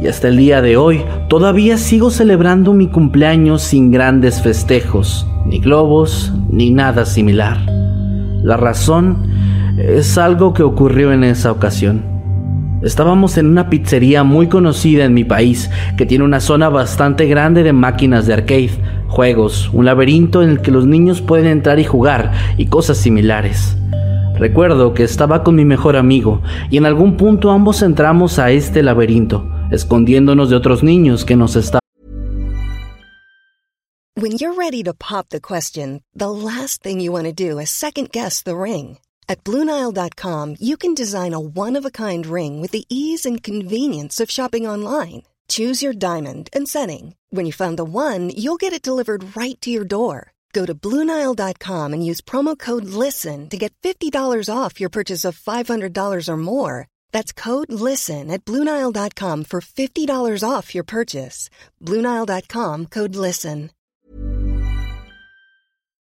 Y 0.00 0.06
hasta 0.06 0.28
el 0.28 0.36
día 0.36 0.62
de 0.62 0.76
hoy 0.76 1.02
todavía 1.28 1.76
sigo 1.76 2.10
celebrando 2.10 2.72
mi 2.72 2.86
cumpleaños 2.86 3.62
sin 3.62 3.90
grandes 3.90 4.40
festejos, 4.40 5.26
ni 5.46 5.58
globos, 5.58 6.32
ni 6.48 6.70
nada 6.70 7.06
similar. 7.06 7.58
La 8.42 8.56
razón 8.56 9.30
es 9.78 10.16
algo 10.16 10.54
que 10.54 10.62
ocurrió 10.62 11.12
en 11.12 11.24
esa 11.24 11.50
ocasión. 11.50 12.04
Estábamos 12.82 13.38
en 13.38 13.46
una 13.46 13.68
pizzería 13.68 14.24
muy 14.24 14.48
conocida 14.48 15.04
en 15.04 15.14
mi 15.14 15.24
país, 15.24 15.70
que 15.96 16.06
tiene 16.06 16.24
una 16.24 16.40
zona 16.40 16.68
bastante 16.68 17.26
grande 17.26 17.62
de 17.62 17.72
máquinas 17.72 18.26
de 18.26 18.34
arcade, 18.34 18.72
juegos, 19.08 19.70
un 19.72 19.84
laberinto 19.84 20.42
en 20.42 20.50
el 20.50 20.60
que 20.60 20.72
los 20.72 20.86
niños 20.86 21.20
pueden 21.20 21.46
entrar 21.46 21.78
y 21.78 21.84
jugar 21.84 22.32
y 22.56 22.66
cosas 22.66 22.98
similares. 22.98 23.76
Recuerdo 24.38 24.94
que 24.94 25.04
estaba 25.04 25.42
con 25.44 25.54
mi 25.54 25.64
mejor 25.64 25.96
amigo 25.96 26.42
y 26.70 26.76
en 26.76 26.86
algún 26.86 27.16
punto 27.16 27.50
ambos 27.50 27.82
entramos 27.82 28.38
a 28.38 28.50
este 28.50 28.82
laberinto, 28.82 29.48
escondiéndonos 29.70 30.50
de 30.50 30.56
otros 30.56 30.82
niños 30.82 31.24
que 31.24 31.36
nos 31.36 31.56
estaban. 31.56 31.82
When 34.14 34.32
you're 34.32 34.54
ready 34.54 34.82
to 34.84 34.92
pop 34.94 35.30
the 35.30 35.40
question, 35.40 36.02
the 36.14 36.30
last 36.30 36.82
thing 36.82 37.00
you 37.00 37.12
want 37.12 37.26
to 37.26 37.32
do 37.32 37.58
is 37.58 37.70
second 37.70 38.10
guess 38.12 38.42
the 38.42 38.56
ring. 38.56 38.98
At 39.28 39.42
Bluenile.com, 39.44 40.56
you 40.60 40.76
can 40.76 40.94
design 40.94 41.32
a 41.32 41.40
one 41.40 41.78
of 41.78 41.86
a 41.86 41.90
kind 41.90 42.26
ring 42.26 42.60
with 42.60 42.72
the 42.72 42.84
ease 42.90 43.24
and 43.24 43.42
convenience 43.42 44.20
of 44.20 44.30
shopping 44.30 44.66
online. 44.66 45.22
Choose 45.48 45.82
your 45.82 45.94
diamond 45.94 46.50
and 46.52 46.68
setting. 46.68 47.14
When 47.30 47.46
you 47.46 47.52
find 47.52 47.78
the 47.78 47.84
one, 47.84 48.30
you'll 48.36 48.60
get 48.60 48.72
it 48.74 48.82
delivered 48.82 49.34
right 49.34 49.58
to 49.62 49.70
your 49.70 49.84
door. 49.84 50.32
Go 50.52 50.66
to 50.66 50.74
Bluenile.com 50.74 51.94
and 51.94 52.04
use 52.04 52.20
promo 52.20 52.58
code 52.58 52.84
LISTEN 52.84 53.48
to 53.48 53.56
get 53.56 53.72
$50 53.82 54.12
off 54.54 54.80
your 54.80 54.90
purchase 54.90 55.24
of 55.24 55.38
$500 55.38 56.28
or 56.28 56.36
more. 56.36 56.88
That's 57.10 57.32
code 57.32 57.72
LISTEN 57.72 58.30
at 58.30 58.44
Bluenile.com 58.44 59.44
for 59.44 59.60
$50 59.60 60.44
off 60.46 60.74
your 60.74 60.84
purchase. 60.84 61.48
Bluenile.com 61.80 62.86
code 62.86 63.16
LISTEN. 63.16 63.70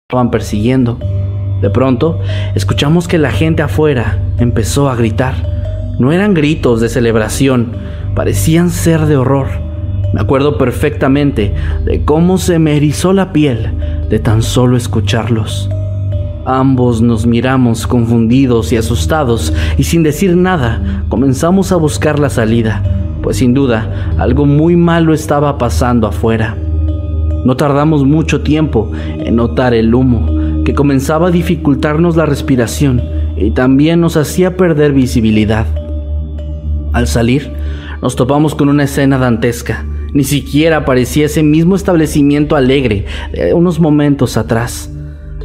Van 0.10 0.32
persiguiendo. 0.32 0.98
De 1.62 1.70
pronto, 1.70 2.20
escuchamos 2.56 3.10
que 3.10 3.18
la 3.18 3.32
gente 3.32 3.62
afuera 3.62 4.18
empezó 4.40 4.90
a 4.90 4.96
gritar. 4.96 5.36
No 6.00 6.14
eran 6.14 6.34
gritos 6.34 6.80
de 6.80 6.88
celebración, 6.88 7.76
parecían 8.16 8.70
ser 8.70 9.02
de 9.08 9.18
horror. 9.18 9.67
Me 10.18 10.24
acuerdo 10.24 10.58
perfectamente 10.58 11.54
de 11.86 12.04
cómo 12.04 12.40
se 12.40 12.58
me 12.58 12.76
erizó 12.76 13.14
la 13.14 13.32
piel 13.32 13.70
de 14.10 14.18
tan 14.18 14.42
solo 14.42 14.76
escucharlos. 14.76 15.70
Ambos 16.44 17.04
nos 17.04 17.28
miramos 17.28 17.86
confundidos 17.86 18.74
y 18.74 18.78
asustados 18.78 19.54
y 19.78 19.84
sin 19.84 20.02
decir 20.02 20.36
nada 20.36 21.04
comenzamos 21.08 21.72
a 21.72 21.76
buscar 21.76 22.18
la 22.18 22.32
salida, 22.32 22.82
pues 23.22 23.38
sin 23.38 23.54
duda 23.54 24.16
algo 24.18 24.48
muy 24.48 24.76
malo 24.76 25.14
estaba 25.14 25.60
pasando 25.60 26.08
afuera. 26.08 26.58
No 27.46 27.56
tardamos 27.56 28.04
mucho 28.04 28.42
tiempo 28.42 28.92
en 29.20 29.36
notar 29.36 29.76
el 29.76 29.94
humo 29.94 30.64
que 30.66 30.74
comenzaba 30.74 31.28
a 31.28 31.32
dificultarnos 31.32 32.16
la 32.16 32.26
respiración 32.26 33.04
y 33.36 33.52
también 33.52 34.02
nos 34.02 34.18
hacía 34.18 34.58
perder 34.58 34.94
visibilidad. 34.94 35.68
Al 36.92 37.06
salir, 37.06 37.52
nos 38.02 38.16
topamos 38.16 38.56
con 38.56 38.68
una 38.68 38.86
escena 38.86 39.20
dantesca. 39.20 39.86
Ni 40.14 40.24
siquiera 40.24 40.86
parecía 40.86 41.26
ese 41.26 41.44
mismo 41.44 41.76
establecimiento 41.76 42.56
alegre 42.56 43.06
de 43.32 43.54
unos 43.54 43.80
momentos 43.80 44.38
atrás. 44.38 44.92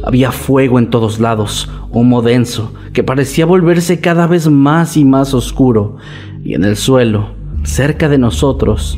Había 0.03 0.31
fuego 0.31 0.79
en 0.79 0.89
todos 0.89 1.19
lados, 1.19 1.69
humo 1.91 2.21
denso, 2.21 2.73
que 2.91 3.03
parecía 3.03 3.45
volverse 3.45 3.99
cada 3.99 4.27
vez 4.27 4.49
más 4.49 4.97
y 4.97 5.05
más 5.05 5.33
oscuro, 5.33 5.97
y 6.43 6.55
en 6.55 6.65
el 6.65 6.75
suelo, 6.75 7.29
cerca 7.63 8.09
de 8.09 8.17
nosotros, 8.17 8.97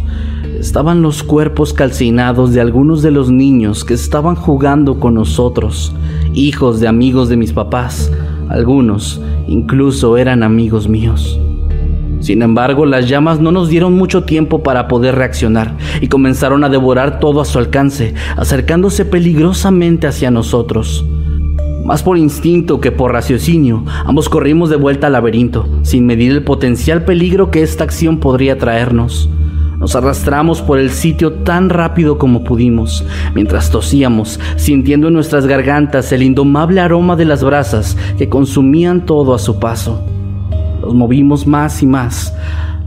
estaban 0.59 1.01
los 1.01 1.21
cuerpos 1.21 1.73
calcinados 1.73 2.53
de 2.53 2.61
algunos 2.61 3.01
de 3.01 3.11
los 3.11 3.29
niños 3.29 3.85
que 3.85 3.93
estaban 3.93 4.35
jugando 4.35 4.99
con 4.99 5.13
nosotros, 5.13 5.93
hijos 6.33 6.79
de 6.79 6.87
amigos 6.87 7.29
de 7.29 7.37
mis 7.37 7.53
papás. 7.53 8.11
Algunos 8.49 9.21
incluso 9.47 10.17
eran 10.17 10.43
amigos 10.43 10.87
míos. 10.87 11.39
Sin 12.25 12.41
embargo, 12.41 12.87
las 12.87 13.07
llamas 13.07 13.39
no 13.39 13.51
nos 13.51 13.69
dieron 13.69 13.93
mucho 13.93 14.23
tiempo 14.23 14.63
para 14.63 14.87
poder 14.87 15.13
reaccionar 15.13 15.77
y 16.01 16.07
comenzaron 16.07 16.63
a 16.63 16.69
devorar 16.69 17.19
todo 17.19 17.39
a 17.39 17.45
su 17.45 17.59
alcance, 17.59 18.15
acercándose 18.35 19.05
peligrosamente 19.05 20.07
hacia 20.07 20.31
nosotros. 20.31 21.05
Más 21.85 22.01
por 22.01 22.17
instinto 22.17 22.81
que 22.81 22.91
por 22.91 23.11
raciocinio, 23.11 23.85
ambos 24.05 24.27
corrimos 24.27 24.71
de 24.71 24.75
vuelta 24.75 25.05
al 25.05 25.13
laberinto, 25.13 25.69
sin 25.83 26.07
medir 26.07 26.31
el 26.31 26.43
potencial 26.43 27.05
peligro 27.05 27.51
que 27.51 27.61
esta 27.61 27.83
acción 27.83 28.17
podría 28.17 28.57
traernos. 28.57 29.29
Nos 29.77 29.95
arrastramos 29.95 30.63
por 30.63 30.79
el 30.79 30.89
sitio 30.89 31.31
tan 31.31 31.69
rápido 31.69 32.17
como 32.17 32.43
pudimos, 32.43 33.05
mientras 33.35 33.69
tosíamos, 33.69 34.39
sintiendo 34.55 35.09
en 35.09 35.13
nuestras 35.13 35.45
gargantas 35.45 36.11
el 36.11 36.23
indomable 36.23 36.81
aroma 36.81 37.15
de 37.15 37.25
las 37.25 37.43
brasas 37.43 37.95
que 38.17 38.29
consumían 38.29 39.05
todo 39.05 39.35
a 39.35 39.37
su 39.37 39.59
paso. 39.59 40.03
Nos 40.81 40.93
movimos 40.93 41.47
más 41.47 41.81
y 41.81 41.85
más, 41.85 42.33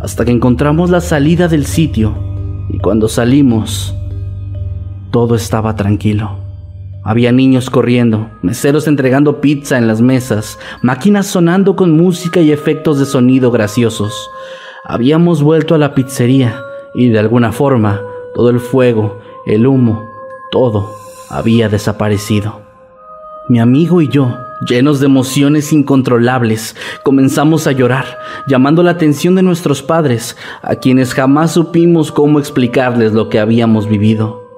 hasta 0.00 0.24
que 0.24 0.30
encontramos 0.30 0.90
la 0.90 1.00
salida 1.00 1.48
del 1.48 1.66
sitio, 1.66 2.14
y 2.68 2.78
cuando 2.78 3.08
salimos, 3.08 3.94
todo 5.10 5.34
estaba 5.34 5.74
tranquilo. 5.76 6.38
Había 7.02 7.32
niños 7.32 7.70
corriendo, 7.70 8.28
meseros 8.42 8.86
entregando 8.86 9.40
pizza 9.40 9.78
en 9.78 9.86
las 9.86 10.00
mesas, 10.00 10.58
máquinas 10.82 11.26
sonando 11.26 11.74
con 11.76 11.96
música 11.96 12.40
y 12.40 12.52
efectos 12.52 12.98
de 12.98 13.06
sonido 13.06 13.50
graciosos. 13.50 14.30
Habíamos 14.84 15.42
vuelto 15.42 15.74
a 15.74 15.78
la 15.78 15.94
pizzería 15.94 16.60
y 16.94 17.08
de 17.08 17.18
alguna 17.18 17.52
forma 17.52 18.00
todo 18.34 18.50
el 18.50 18.60
fuego, 18.60 19.20
el 19.46 19.66
humo, 19.66 20.06
todo 20.50 20.92
había 21.30 21.68
desaparecido. 21.68 22.60
Mi 23.48 23.58
amigo 23.60 24.02
y 24.02 24.08
yo, 24.08 24.34
llenos 24.66 25.00
de 25.00 25.06
emociones 25.06 25.72
incontrolables, 25.72 26.76
comenzamos 27.02 27.66
a 27.66 27.72
llorar, 27.72 28.18
llamando 28.46 28.82
la 28.82 28.92
atención 28.92 29.34
de 29.34 29.42
nuestros 29.42 29.82
padres, 29.82 30.36
a 30.62 30.76
quienes 30.76 31.14
jamás 31.14 31.52
supimos 31.52 32.12
cómo 32.12 32.38
explicarles 32.38 33.12
lo 33.12 33.28
que 33.28 33.38
habíamos 33.38 33.88
vivido. 33.88 34.48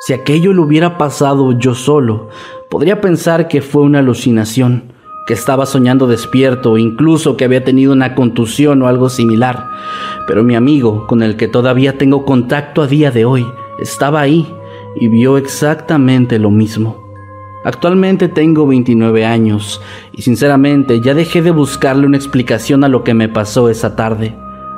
Si 0.00 0.12
aquello 0.12 0.52
le 0.52 0.60
hubiera 0.60 0.98
pasado 0.98 1.58
yo 1.58 1.74
solo, 1.74 2.28
podría 2.70 3.00
pensar 3.00 3.48
que 3.48 3.62
fue 3.62 3.82
una 3.82 4.00
alucinación, 4.00 4.92
que 5.26 5.34
estaba 5.34 5.66
soñando 5.66 6.06
despierto 6.06 6.72
o 6.72 6.78
incluso 6.78 7.36
que 7.36 7.44
había 7.44 7.64
tenido 7.64 7.92
una 7.92 8.14
contusión 8.14 8.80
o 8.82 8.88
algo 8.88 9.08
similar. 9.08 9.68
Pero 10.28 10.44
mi 10.44 10.54
amigo, 10.54 11.06
con 11.06 11.22
el 11.22 11.36
que 11.36 11.48
todavía 11.48 11.98
tengo 11.98 12.24
contacto 12.24 12.82
a 12.82 12.86
día 12.86 13.10
de 13.10 13.24
hoy, 13.24 13.46
estaba 13.80 14.20
ahí 14.20 14.46
y 14.94 15.08
vio 15.08 15.36
exactamente 15.36 16.38
lo 16.38 16.50
mismo. 16.50 17.05
Actualmente 17.66 18.28
tengo 18.28 18.64
29 18.64 19.24
años 19.26 19.80
y 20.12 20.22
sinceramente 20.22 21.00
ya 21.00 21.14
dejé 21.14 21.42
de 21.42 21.50
buscarle 21.50 22.06
una 22.06 22.16
explicación 22.16 22.84
a 22.84 22.88
lo 22.88 23.02
que 23.02 23.12
me 23.12 23.28
pasó 23.28 23.68
esa 23.68 23.96
tarde. 23.96 24.36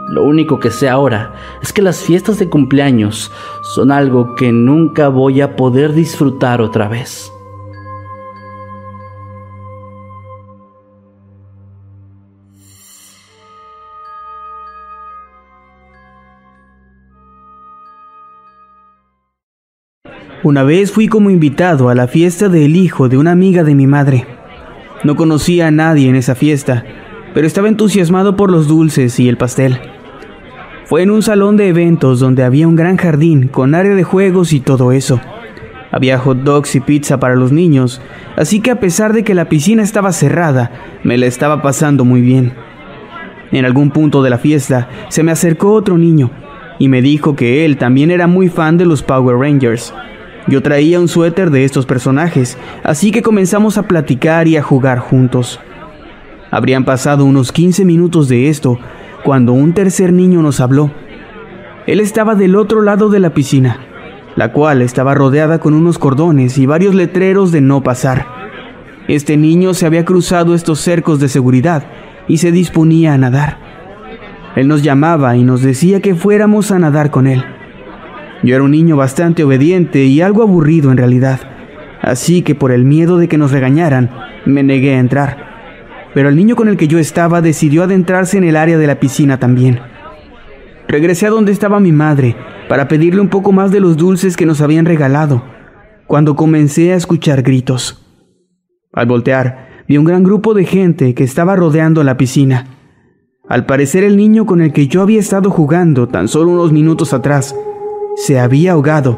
Lo 0.09 0.25
único 0.25 0.59
que 0.59 0.71
sé 0.71 0.89
ahora 0.89 1.35
es 1.61 1.75
que 1.75 1.83
las 1.83 2.03
fiestas 2.03 2.39
de 2.39 2.49
cumpleaños 2.49 3.31
son 3.75 3.93
algo 3.93 4.35
que 4.37 4.53
nunca 4.53 5.09
voy 5.09 5.43
a 5.43 5.55
poder 5.55 5.93
disfrutar 5.93 6.63
otra 6.63 6.89
vez. 6.89 7.31
Una 20.43 20.63
vez 20.63 20.93
fui 20.93 21.09
como 21.09 21.31
invitado 21.31 21.89
a 21.89 21.95
la 21.95 22.07
fiesta 22.07 22.49
del 22.49 22.77
hijo 22.77 23.09
de 23.09 23.19
una 23.19 23.33
amiga 23.33 23.65
de 23.65 23.75
mi 23.75 23.87
madre. 23.87 24.27
No 25.05 25.17
conocía 25.17 25.67
a 25.67 25.71
nadie 25.71 26.09
en 26.09 26.17
esa 26.17 26.35
fiesta, 26.35 26.85
pero 27.35 27.47
estaba 27.47 27.69
entusiasmado 27.69 28.37
por 28.37 28.51
los 28.51 28.69
dulces 28.69 29.19
y 29.21 29.29
el 29.29 29.37
pastel. 29.37 29.81
Fue 30.85 31.03
en 31.03 31.11
un 31.11 31.23
salón 31.23 31.57
de 31.57 31.69
eventos 31.69 32.21
donde 32.21 32.45
había 32.45 32.67
un 32.67 32.77
gran 32.77 32.97
jardín 32.97 33.49
con 33.49 33.75
área 33.75 33.95
de 33.95 34.05
juegos 34.05 34.53
y 34.53 34.61
todo 34.61 34.93
eso. 34.93 35.21
Había 35.91 36.19
hot 36.19 36.39
dogs 36.39 36.75
y 36.77 36.81
pizza 36.81 37.19
para 37.19 37.35
los 37.35 37.53
niños, 37.53 38.01
así 38.37 38.61
que 38.61 38.71
a 38.71 38.81
pesar 38.81 39.13
de 39.13 39.25
que 39.25 39.35
la 39.35 39.49
piscina 39.49 39.83
estaba 39.83 40.13
cerrada, 40.13 40.71
me 41.03 41.19
la 41.19 41.27
estaba 41.27 41.63
pasando 41.63 42.05
muy 42.05 42.21
bien. 42.21 42.53
En 43.53 43.65
algún 43.65 43.91
punto 43.91 44.23
de 44.23 44.31
la 44.31 44.39
fiesta 44.39 44.89
se 45.09 45.23
me 45.23 45.33
acercó 45.33 45.73
otro 45.73 45.99
niño 45.99 46.31
y 46.79 46.89
me 46.89 47.03
dijo 47.03 47.35
que 47.35 47.65
él 47.65 47.77
también 47.77 48.11
era 48.11 48.27
muy 48.27 48.49
fan 48.49 48.77
de 48.79 48.87
los 48.87 49.03
Power 49.03 49.37
Rangers. 49.37 49.95
Yo 50.49 50.63
traía 50.63 51.01
un 51.01 51.09
suéter 51.09 51.51
de 51.51 51.65
estos 51.65 51.87
personajes, 51.87 52.57
así 52.83 53.11
que 53.11 53.23
comenzamos 53.23 53.79
a 53.79 53.89
platicar 53.89 54.49
y 54.49 54.57
a 54.57 54.63
jugar 54.63 54.99
juntos. 54.99 55.61
Habrían 56.51 56.85
pasado 56.85 57.25
unos 57.25 57.53
15 57.53 57.85
minutos 57.85 58.29
de 58.29 58.49
esto 58.49 58.79
cuando 59.25 59.53
un 59.53 59.75
tercer 59.75 60.13
niño 60.13 60.43
nos 60.43 60.61
habló. 60.61 60.91
Él 61.87 62.01
estaba 62.01 62.35
del 62.35 62.57
otro 62.57 62.83
lado 62.83 63.11
de 63.11 63.21
la 63.21 63.35
piscina 63.35 63.79
la 64.39 64.53
cual 64.53 64.83
estaba 64.83 65.17
rodeada 65.17 65.59
con 65.59 65.75
unos 65.75 65.99
cordones 65.99 66.59
y 66.59 66.67
varios 66.67 66.95
letreros 66.95 67.51
de 67.51 67.61
no 67.61 67.83
pasar. 67.83 68.25
Este 69.09 69.37
niño 69.37 69.75
se 69.75 69.85
había 69.85 70.05
cruzado 70.05 70.55
estos 70.55 70.79
cercos 70.79 71.19
de 71.19 71.29
seguridad 71.29 71.83
y 72.29 72.37
se 72.37 72.53
disponía 72.53 73.15
a 73.15 73.19
nadar. 73.19 73.59
Él 74.55 74.69
nos 74.69 74.85
llamaba 74.85 75.37
y 75.37 75.43
nos 75.43 75.63
decía 75.63 76.01
que 76.01 76.15
fuéramos 76.15 76.71
a 76.71 76.79
nadar 76.79 77.11
con 77.11 77.27
él. 77.27 77.45
Yo 78.43 78.55
era 78.55 78.65
un 78.65 78.71
niño 78.71 78.97
bastante 78.97 79.43
obediente 79.43 80.05
y 80.05 80.21
algo 80.21 80.43
aburrido 80.43 80.93
en 80.93 80.97
realidad, 80.97 81.41
así 82.03 82.43
que 82.43 82.55
por 82.55 82.71
el 82.71 82.85
miedo 82.85 83.19
de 83.19 83.29
que 83.29 83.39
nos 83.39 83.51
regañaran, 83.51 84.11
me 84.47 84.63
negué 84.63 84.95
a 84.95 85.01
entrar. 85.01 85.49
Pero 86.15 86.29
el 86.29 86.37
niño 86.37 86.55
con 86.55 86.69
el 86.69 86.77
que 86.77 86.89
yo 86.89 86.99
estaba 86.99 87.43
decidió 87.43 87.83
adentrarse 87.83 88.39
en 88.39 88.45
el 88.45 88.57
área 88.57 88.79
de 88.79 88.87
la 88.87 89.01
piscina 89.01 89.39
también. 89.39 89.81
Regresé 90.87 91.27
a 91.27 91.31
donde 91.31 91.53
estaba 91.53 91.81
mi 91.81 91.93
madre 91.93 92.37
para 92.69 92.87
pedirle 92.87 93.21
un 93.21 93.29
poco 93.29 93.53
más 93.53 93.71
de 93.73 93.81
los 93.81 93.97
dulces 93.97 94.37
que 94.37 94.47
nos 94.47 94.61
habían 94.61 94.87
regalado, 94.87 95.43
cuando 96.07 96.37
comencé 96.37 96.93
a 96.93 96.97
escuchar 96.97 97.43
gritos. 97.43 98.05
Al 98.93 99.07
voltear, 99.07 99.85
vi 99.89 99.99
un 99.99 100.05
gran 100.05 100.23
grupo 100.23 100.55
de 100.55 100.65
gente 100.65 101.15
que 101.15 101.25
estaba 101.25 101.57
rodeando 101.57 102.05
la 102.05 102.17
piscina. 102.17 102.67
Al 103.49 103.67
parecer 103.67 104.05
el 104.05 104.17
niño 104.17 104.47
con 104.47 104.61
el 104.61 104.73
que 104.73 104.87
yo 104.87 105.03
había 105.03 105.19
estado 105.19 105.51
jugando 105.51 106.09
tan 106.09 106.29
solo 106.29 106.53
unos 106.53 106.73
minutos 106.73 107.13
atrás 107.13 107.55
se 108.21 108.41
había 108.41 108.73
ahogado 108.73 109.17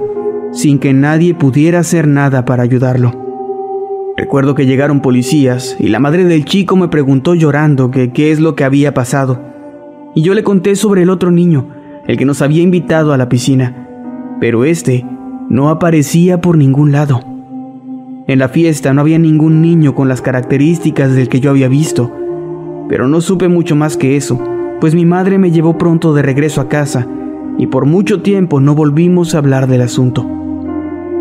sin 0.53 0.79
que 0.79 0.93
nadie 0.93 1.35
pudiera 1.35 1.79
hacer 1.79 2.07
nada 2.07 2.45
para 2.45 2.63
ayudarlo. 2.63 3.13
Recuerdo 4.17 4.55
que 4.55 4.67
llegaron 4.67 5.01
policías 5.01 5.75
y 5.79 5.89
la 5.89 6.01
madre 6.01 6.25
del 6.25 6.45
chico 6.45 6.77
me 6.77 6.89
preguntó 6.89 7.35
llorando 7.35 7.91
que 7.91 8.13
qué 8.13 8.31
es 8.31 8.41
lo 8.41 8.55
que 8.55 8.65
había 8.65 8.93
pasado 8.93 9.41
y 10.15 10.21
yo 10.21 10.35
le 10.35 10.43
conté 10.43 10.77
sobre 10.77 11.03
el 11.03 11.11
otro 11.11 11.31
niño, 11.31 11.69
el 12.07 12.19
que 12.19 12.27
nos 12.27 12.43
había 12.43 12.63
invitado 12.63 13.15
a 13.15 13.17
la 13.17 13.31
piscina, 13.31 13.89
pero 14.39 14.65
este 14.65 15.07
no 15.49 15.71
aparecía 15.71 16.43
por 16.43 16.59
ningún 16.59 16.93
lado. 16.93 17.21
En 18.27 18.39
la 18.39 18.51
fiesta 18.51 18.93
no 18.93 19.01
había 19.01 19.19
ningún 19.19 19.63
niño 19.63 19.95
con 19.95 20.09
las 20.09 20.21
características 20.21 21.15
del 21.15 21.31
que 21.31 21.41
yo 21.41 21.51
había 21.51 21.69
visto, 21.69 22.15
pero 22.89 23.09
no 23.09 23.23
supe 23.23 23.49
mucho 23.49 23.77
más 23.77 23.97
que 23.97 24.17
eso, 24.17 24.39
pues 24.79 24.95
mi 24.95 25.07
madre 25.07 25.39
me 25.39 25.51
llevó 25.51 25.79
pronto 25.79 26.13
de 26.13 26.21
regreso 26.21 26.61
a 26.61 26.69
casa 26.69 27.07
y 27.61 27.67
por 27.67 27.85
mucho 27.85 28.23
tiempo 28.23 28.59
no 28.59 28.75
volvimos 28.75 29.35
a 29.35 29.39
hablar 29.39 29.67
del 29.67 29.83
asunto. 29.83 30.27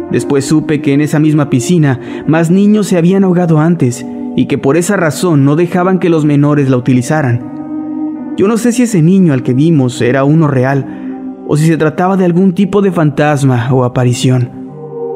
Después 0.10 0.46
supe 0.46 0.82
que 0.82 0.94
en 0.94 1.02
esa 1.02 1.20
misma 1.20 1.50
piscina 1.50 2.00
más 2.28 2.50
niños 2.50 2.88
se 2.88 2.98
habían 2.98 3.26
ahogado 3.26 3.60
antes 3.60 4.06
y 4.38 4.46
que 4.46 4.58
por 4.58 4.78
esa 4.78 4.96
razón 4.96 5.44
no 5.44 5.58
dejaban 5.58 6.00
que 6.00 6.08
los 6.08 6.24
menores 6.24 6.70
la 6.70 6.78
utilizaran. 6.78 8.34
Yo 8.38 8.48
no 8.48 8.58
sé 8.58 8.72
si 8.72 8.84
ese 8.84 9.02
niño 9.02 9.34
al 9.34 9.44
que 9.44 9.54
vimos 9.54 10.02
era 10.02 10.24
uno 10.24 10.48
real 10.48 11.36
o 11.46 11.58
si 11.58 11.68
se 11.68 11.76
trataba 11.76 12.16
de 12.16 12.24
algún 12.24 12.54
tipo 12.54 12.82
de 12.82 12.94
fantasma 12.94 13.74
o 13.74 13.84
aparición, 13.84 14.50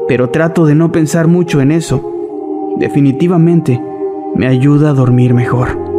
pero 0.06 0.28
trato 0.28 0.66
de 0.66 0.74
no 0.74 0.92
pensar 0.92 1.26
mucho 1.26 1.62
en 1.62 1.72
eso. 1.72 2.12
Definitivamente 2.78 3.80
me 4.36 4.46
ayuda 4.46 4.90
a 4.90 4.94
dormir 4.94 5.32
mejor. 5.32 5.93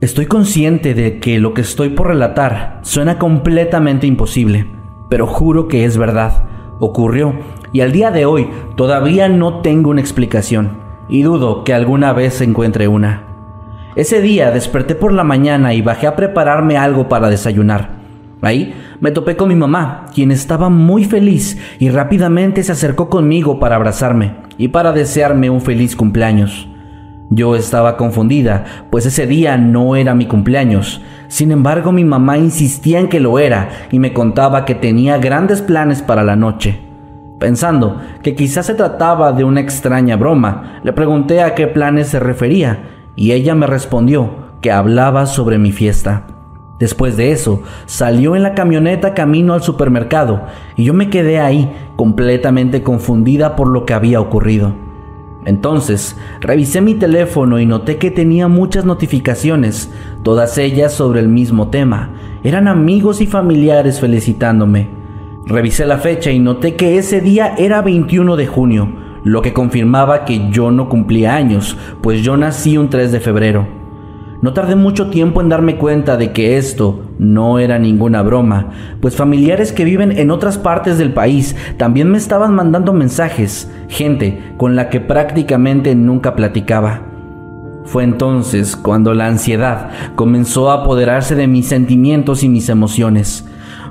Estoy 0.00 0.26
consciente 0.26 0.94
de 0.94 1.18
que 1.18 1.40
lo 1.40 1.54
que 1.54 1.60
estoy 1.62 1.88
por 1.88 2.06
relatar 2.06 2.78
suena 2.82 3.18
completamente 3.18 4.06
imposible, 4.06 4.70
pero 5.08 5.26
juro 5.26 5.66
que 5.66 5.84
es 5.84 5.98
verdad. 5.98 6.44
Ocurrió 6.78 7.34
y 7.72 7.80
al 7.80 7.90
día 7.90 8.12
de 8.12 8.24
hoy 8.24 8.48
todavía 8.76 9.28
no 9.28 9.60
tengo 9.60 9.90
una 9.90 10.00
explicación 10.00 10.78
y 11.08 11.22
dudo 11.22 11.64
que 11.64 11.74
alguna 11.74 12.12
vez 12.12 12.40
encuentre 12.40 12.86
una. 12.86 13.24
Ese 13.96 14.20
día 14.20 14.52
desperté 14.52 14.94
por 14.94 15.12
la 15.12 15.24
mañana 15.24 15.74
y 15.74 15.82
bajé 15.82 16.06
a 16.06 16.14
prepararme 16.14 16.76
algo 16.76 17.08
para 17.08 17.28
desayunar. 17.28 17.98
Ahí 18.40 18.76
me 19.00 19.10
topé 19.10 19.34
con 19.34 19.48
mi 19.48 19.56
mamá, 19.56 20.06
quien 20.14 20.30
estaba 20.30 20.68
muy 20.68 21.06
feliz 21.06 21.58
y 21.80 21.90
rápidamente 21.90 22.62
se 22.62 22.70
acercó 22.70 23.10
conmigo 23.10 23.58
para 23.58 23.74
abrazarme 23.74 24.36
y 24.58 24.68
para 24.68 24.92
desearme 24.92 25.50
un 25.50 25.60
feliz 25.60 25.96
cumpleaños. 25.96 26.68
Yo 27.30 27.56
estaba 27.56 27.98
confundida, 27.98 28.64
pues 28.90 29.04
ese 29.04 29.26
día 29.26 29.58
no 29.58 29.96
era 29.96 30.14
mi 30.14 30.26
cumpleaños. 30.26 31.02
Sin 31.28 31.52
embargo, 31.52 31.92
mi 31.92 32.04
mamá 32.04 32.38
insistía 32.38 33.00
en 33.00 33.08
que 33.08 33.20
lo 33.20 33.38
era 33.38 33.68
y 33.90 33.98
me 33.98 34.14
contaba 34.14 34.64
que 34.64 34.74
tenía 34.74 35.18
grandes 35.18 35.60
planes 35.60 36.00
para 36.00 36.24
la 36.24 36.36
noche. 36.36 36.80
Pensando 37.38 38.00
que 38.22 38.34
quizás 38.34 38.66
se 38.66 38.74
trataba 38.74 39.32
de 39.32 39.44
una 39.44 39.60
extraña 39.60 40.16
broma, 40.16 40.80
le 40.82 40.92
pregunté 40.94 41.42
a 41.42 41.54
qué 41.54 41.66
planes 41.66 42.08
se 42.08 42.18
refería 42.18 42.84
y 43.14 43.32
ella 43.32 43.54
me 43.54 43.66
respondió 43.66 44.48
que 44.62 44.72
hablaba 44.72 45.26
sobre 45.26 45.58
mi 45.58 45.70
fiesta. 45.70 46.26
Después 46.78 47.16
de 47.16 47.32
eso, 47.32 47.62
salió 47.86 48.36
en 48.36 48.42
la 48.42 48.54
camioneta 48.54 49.12
camino 49.12 49.52
al 49.52 49.62
supermercado 49.62 50.46
y 50.76 50.84
yo 50.84 50.94
me 50.94 51.10
quedé 51.10 51.40
ahí 51.40 51.70
completamente 51.96 52.82
confundida 52.82 53.54
por 53.54 53.68
lo 53.68 53.84
que 53.84 53.94
había 53.94 54.20
ocurrido. 54.20 54.87
Entonces, 55.44 56.16
revisé 56.40 56.80
mi 56.80 56.94
teléfono 56.94 57.58
y 57.58 57.66
noté 57.66 57.96
que 57.96 58.10
tenía 58.10 58.48
muchas 58.48 58.84
notificaciones, 58.84 59.90
todas 60.22 60.58
ellas 60.58 60.92
sobre 60.92 61.20
el 61.20 61.28
mismo 61.28 61.68
tema. 61.68 62.10
Eran 62.42 62.68
amigos 62.68 63.20
y 63.20 63.26
familiares 63.26 64.00
felicitándome. 64.00 64.88
Revisé 65.46 65.86
la 65.86 65.98
fecha 65.98 66.30
y 66.30 66.38
noté 66.38 66.76
que 66.76 66.98
ese 66.98 67.20
día 67.20 67.54
era 67.56 67.80
21 67.80 68.36
de 68.36 68.46
junio, 68.46 68.92
lo 69.24 69.40
que 69.42 69.52
confirmaba 69.52 70.24
que 70.24 70.50
yo 70.50 70.70
no 70.70 70.88
cumplía 70.88 71.34
años, 71.34 71.76
pues 72.02 72.22
yo 72.22 72.36
nací 72.36 72.76
un 72.76 72.90
3 72.90 73.12
de 73.12 73.20
febrero. 73.20 73.77
No 74.40 74.52
tardé 74.52 74.76
mucho 74.76 75.10
tiempo 75.10 75.40
en 75.40 75.48
darme 75.48 75.76
cuenta 75.76 76.16
de 76.16 76.32
que 76.32 76.58
esto 76.58 77.02
no 77.18 77.58
era 77.58 77.80
ninguna 77.80 78.22
broma, 78.22 78.68
pues 79.00 79.16
familiares 79.16 79.72
que 79.72 79.84
viven 79.84 80.16
en 80.16 80.30
otras 80.30 80.58
partes 80.58 80.96
del 80.96 81.12
país 81.12 81.56
también 81.76 82.08
me 82.08 82.18
estaban 82.18 82.54
mandando 82.54 82.92
mensajes, 82.92 83.68
gente 83.88 84.54
con 84.56 84.76
la 84.76 84.90
que 84.90 85.00
prácticamente 85.00 85.96
nunca 85.96 86.36
platicaba. 86.36 87.02
Fue 87.84 88.04
entonces 88.04 88.76
cuando 88.76 89.12
la 89.12 89.26
ansiedad 89.26 89.90
comenzó 90.14 90.70
a 90.70 90.82
apoderarse 90.82 91.34
de 91.34 91.48
mis 91.48 91.66
sentimientos 91.66 92.44
y 92.44 92.48
mis 92.48 92.68
emociones. 92.68 93.44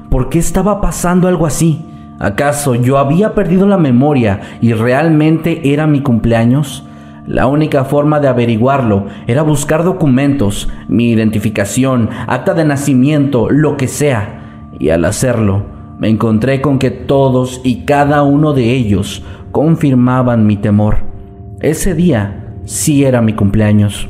¿Por 0.09 0.29
qué 0.29 0.39
estaba 0.39 0.79
pasando 0.79 1.27
algo 1.27 1.45
así? 1.45 1.83
¿Acaso 2.19 2.73
yo 2.75 2.99
había 2.99 3.35
perdido 3.35 3.67
la 3.67 3.77
memoria 3.77 4.39
y 4.61 4.71
realmente 4.71 5.73
era 5.73 5.87
mi 5.87 6.01
cumpleaños? 6.01 6.86
La 7.27 7.45
única 7.45 7.83
forma 7.83 8.21
de 8.21 8.29
averiguarlo 8.29 9.07
era 9.27 9.41
buscar 9.41 9.83
documentos, 9.83 10.69
mi 10.87 11.11
identificación, 11.11 12.09
acta 12.25 12.53
de 12.53 12.63
nacimiento, 12.63 13.49
lo 13.49 13.75
que 13.75 13.89
sea. 13.89 14.69
Y 14.79 14.89
al 14.89 15.03
hacerlo, 15.03 15.65
me 15.99 16.07
encontré 16.07 16.61
con 16.61 16.79
que 16.79 16.89
todos 16.89 17.59
y 17.65 17.83
cada 17.83 18.23
uno 18.23 18.53
de 18.53 18.71
ellos 18.71 19.25
confirmaban 19.51 20.47
mi 20.47 20.55
temor. 20.55 20.99
Ese 21.59 21.95
día 21.95 22.53
sí 22.63 23.03
era 23.03 23.21
mi 23.21 23.33
cumpleaños. 23.33 24.07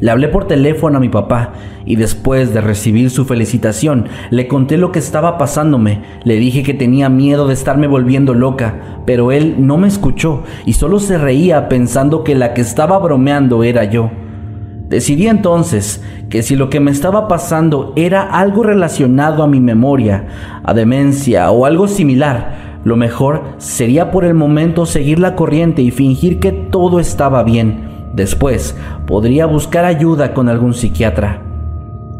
Le 0.00 0.10
hablé 0.10 0.28
por 0.28 0.46
teléfono 0.46 0.96
a 0.96 1.00
mi 1.00 1.08
papá 1.08 1.52
y 1.86 1.94
después 1.94 2.52
de 2.52 2.60
recibir 2.60 3.10
su 3.10 3.24
felicitación 3.24 4.06
le 4.30 4.48
conté 4.48 4.76
lo 4.76 4.90
que 4.90 4.98
estaba 4.98 5.38
pasándome. 5.38 6.02
Le 6.24 6.36
dije 6.36 6.64
que 6.64 6.74
tenía 6.74 7.08
miedo 7.08 7.46
de 7.46 7.54
estarme 7.54 7.86
volviendo 7.86 8.34
loca, 8.34 9.00
pero 9.06 9.30
él 9.30 9.54
no 9.58 9.76
me 9.76 9.86
escuchó 9.86 10.42
y 10.66 10.72
solo 10.72 10.98
se 10.98 11.16
reía 11.16 11.68
pensando 11.68 12.24
que 12.24 12.34
la 12.34 12.54
que 12.54 12.60
estaba 12.60 12.98
bromeando 12.98 13.62
era 13.62 13.84
yo. 13.84 14.10
Decidí 14.88 15.28
entonces 15.28 16.02
que 16.28 16.42
si 16.42 16.56
lo 16.56 16.70
que 16.70 16.80
me 16.80 16.90
estaba 16.90 17.28
pasando 17.28 17.92
era 17.94 18.22
algo 18.22 18.64
relacionado 18.64 19.44
a 19.44 19.48
mi 19.48 19.60
memoria, 19.60 20.26
a 20.64 20.74
demencia 20.74 21.50
o 21.52 21.66
algo 21.66 21.86
similar, 21.86 22.80
lo 22.82 22.96
mejor 22.96 23.44
sería 23.58 24.10
por 24.10 24.24
el 24.24 24.34
momento 24.34 24.86
seguir 24.86 25.20
la 25.20 25.36
corriente 25.36 25.82
y 25.82 25.92
fingir 25.92 26.40
que 26.40 26.52
todo 26.52 26.98
estaba 26.98 27.44
bien 27.44 27.93
Después, 28.14 28.76
podría 29.06 29.46
buscar 29.46 29.84
ayuda 29.84 30.34
con 30.34 30.48
algún 30.48 30.72
psiquiatra. 30.74 31.42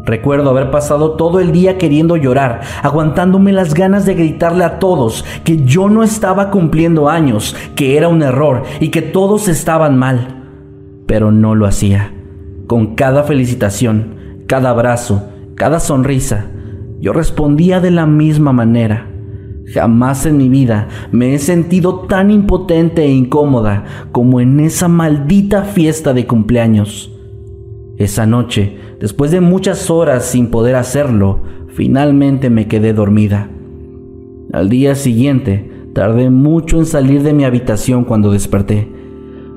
Recuerdo 0.03 0.51
haber 0.51 0.69
pasado 0.69 1.11
todo 1.11 1.39
el 1.39 1.51
día 1.51 1.77
queriendo 1.79 2.15
llorar, 2.15 2.61
aguantándome 2.83 3.51
las 3.51 3.73
ganas 3.73 4.05
de 4.05 4.13
gritarle 4.13 4.63
a 4.63 4.77
todos 4.77 5.25
que 5.43 5.63
yo 5.63 5.89
no 5.89 6.03
estaba 6.03 6.51
cumpliendo 6.51 7.09
años, 7.09 7.55
que 7.75 7.97
era 7.97 8.07
un 8.07 8.21
error 8.21 8.63
y 8.79 8.89
que 8.89 9.01
todos 9.01 9.47
estaban 9.47 9.97
mal. 9.97 10.43
Pero 11.07 11.31
no 11.31 11.55
lo 11.55 11.65
hacía. 11.65 12.13
Con 12.67 12.95
cada 12.95 13.23
felicitación, 13.23 14.43
cada 14.47 14.69
abrazo, 14.71 15.23
cada 15.55 15.79
sonrisa, 15.79 16.47
yo 16.99 17.13
respondía 17.13 17.79
de 17.79 17.91
la 17.91 18.05
misma 18.05 18.53
manera. 18.53 19.07
Jamás 19.73 20.25
en 20.25 20.37
mi 20.37 20.47
vida 20.47 20.87
me 21.11 21.33
he 21.33 21.39
sentido 21.39 22.01
tan 22.01 22.29
impotente 22.29 23.03
e 23.03 23.11
incómoda 23.11 23.85
como 24.11 24.39
en 24.39 24.59
esa 24.59 24.87
maldita 24.87 25.63
fiesta 25.63 26.13
de 26.13 26.27
cumpleaños. 26.27 27.11
Esa 27.97 28.25
noche, 28.25 28.77
después 28.99 29.31
de 29.31 29.41
muchas 29.41 29.89
horas 29.89 30.25
sin 30.25 30.47
poder 30.47 30.75
hacerlo, 30.75 31.39
finalmente 31.69 32.49
me 32.49 32.67
quedé 32.67 32.93
dormida. 32.93 33.49
Al 34.53 34.69
día 34.69 34.95
siguiente, 34.95 35.71
tardé 35.93 36.29
mucho 36.29 36.77
en 36.77 36.85
salir 36.85 37.23
de 37.23 37.33
mi 37.33 37.43
habitación 37.43 38.03
cuando 38.03 38.31
desperté. 38.31 38.91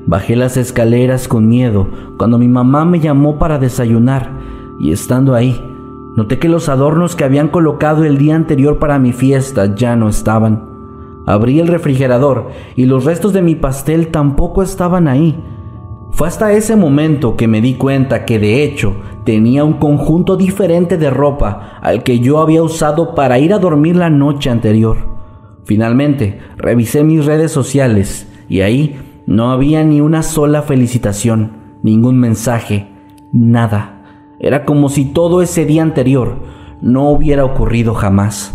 Bajé 0.06 0.36
las 0.36 0.56
escaleras 0.56 1.28
con 1.28 1.48
miedo 1.48 1.88
cuando 2.16 2.38
mi 2.38 2.48
mamá 2.48 2.84
me 2.84 2.98
llamó 2.98 3.38
para 3.38 3.58
desayunar 3.58 4.32
y 4.80 4.92
estando 4.92 5.34
ahí, 5.34 5.60
Noté 6.18 6.40
que 6.40 6.48
los 6.48 6.68
adornos 6.68 7.14
que 7.14 7.22
habían 7.22 7.46
colocado 7.46 8.02
el 8.02 8.18
día 8.18 8.34
anterior 8.34 8.80
para 8.80 8.98
mi 8.98 9.12
fiesta 9.12 9.76
ya 9.76 9.94
no 9.94 10.08
estaban. 10.08 10.68
Abrí 11.26 11.60
el 11.60 11.68
refrigerador 11.68 12.48
y 12.74 12.86
los 12.86 13.04
restos 13.04 13.32
de 13.32 13.40
mi 13.40 13.54
pastel 13.54 14.08
tampoco 14.08 14.64
estaban 14.64 15.06
ahí. 15.06 15.40
Fue 16.10 16.26
hasta 16.26 16.52
ese 16.54 16.74
momento 16.74 17.36
que 17.36 17.46
me 17.46 17.60
di 17.60 17.74
cuenta 17.74 18.24
que 18.24 18.40
de 18.40 18.64
hecho 18.64 18.96
tenía 19.22 19.62
un 19.62 19.74
conjunto 19.74 20.36
diferente 20.36 20.98
de 20.98 21.08
ropa 21.08 21.78
al 21.82 22.02
que 22.02 22.18
yo 22.18 22.40
había 22.40 22.64
usado 22.64 23.14
para 23.14 23.38
ir 23.38 23.54
a 23.54 23.60
dormir 23.60 23.94
la 23.94 24.10
noche 24.10 24.50
anterior. 24.50 24.96
Finalmente, 25.66 26.40
revisé 26.56 27.04
mis 27.04 27.26
redes 27.26 27.52
sociales 27.52 28.28
y 28.48 28.62
ahí 28.62 28.98
no 29.28 29.52
había 29.52 29.84
ni 29.84 30.00
una 30.00 30.24
sola 30.24 30.62
felicitación, 30.62 31.78
ningún 31.84 32.18
mensaje, 32.18 32.88
nada. 33.32 33.97
Era 34.40 34.64
como 34.64 34.88
si 34.88 35.04
todo 35.04 35.42
ese 35.42 35.66
día 35.66 35.82
anterior 35.82 36.36
no 36.80 37.08
hubiera 37.10 37.44
ocurrido 37.44 37.94
jamás. 37.94 38.54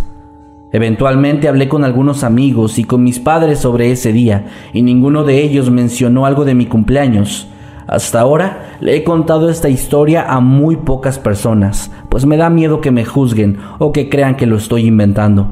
Eventualmente 0.72 1.48
hablé 1.48 1.70
con 1.70 1.84
algunos 1.84 2.24
amigos 2.24 2.80
y 2.80 2.84
con 2.84 3.04
mis 3.04 3.20
padres 3.20 3.60
sobre 3.60 3.92
ese 3.92 4.12
día 4.12 4.48
y 4.74 4.82
ninguno 4.82 5.24
de 5.24 5.44
ellos 5.44 5.70
mencionó 5.70 6.26
algo 6.26 6.46
de 6.46 6.56
mi 6.56 6.66
cumpleaños. 6.66 7.48
Hasta 7.86 8.22
ahora 8.22 8.78
le 8.80 8.96
he 8.96 9.04
contado 9.04 9.50
esta 9.50 9.70
historia 9.70 10.26
a 10.28 10.40
muy 10.40 10.78
pocas 10.78 11.20
personas, 11.20 11.92
pues 12.10 12.26
me 12.26 12.38
da 12.38 12.50
miedo 12.50 12.82
que 12.82 12.92
me 12.92 13.06
juzguen 13.06 13.60
o 13.78 13.92
que 13.92 14.10
crean 14.10 14.36
que 14.36 14.48
lo 14.48 14.56
estoy 14.56 14.88
inventando. 14.88 15.48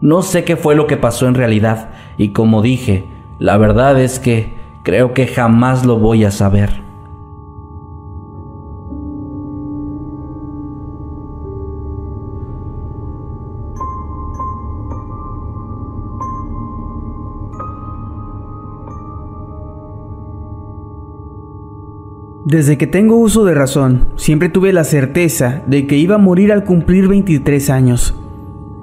No 0.00 0.22
sé 0.22 0.44
qué 0.44 0.56
fue 0.56 0.76
lo 0.76 0.86
que 0.86 0.96
pasó 0.96 1.26
en 1.26 1.34
realidad 1.34 1.90
y 2.18 2.28
como 2.28 2.62
dije, 2.62 3.04
la 3.38 3.56
verdad 3.56 4.00
es 4.00 4.20
que 4.20 4.52
creo 4.84 5.14
que 5.14 5.26
jamás 5.26 5.84
lo 5.86 5.98
voy 5.98 6.24
a 6.24 6.30
saber. 6.30 6.91
Desde 22.44 22.76
que 22.76 22.88
tengo 22.88 23.16
uso 23.16 23.44
de 23.44 23.54
razón, 23.54 24.08
siempre 24.16 24.48
tuve 24.48 24.72
la 24.72 24.82
certeza 24.82 25.62
de 25.68 25.86
que 25.86 25.96
iba 25.96 26.16
a 26.16 26.18
morir 26.18 26.50
al 26.50 26.64
cumplir 26.64 27.06
23 27.06 27.70
años. 27.70 28.16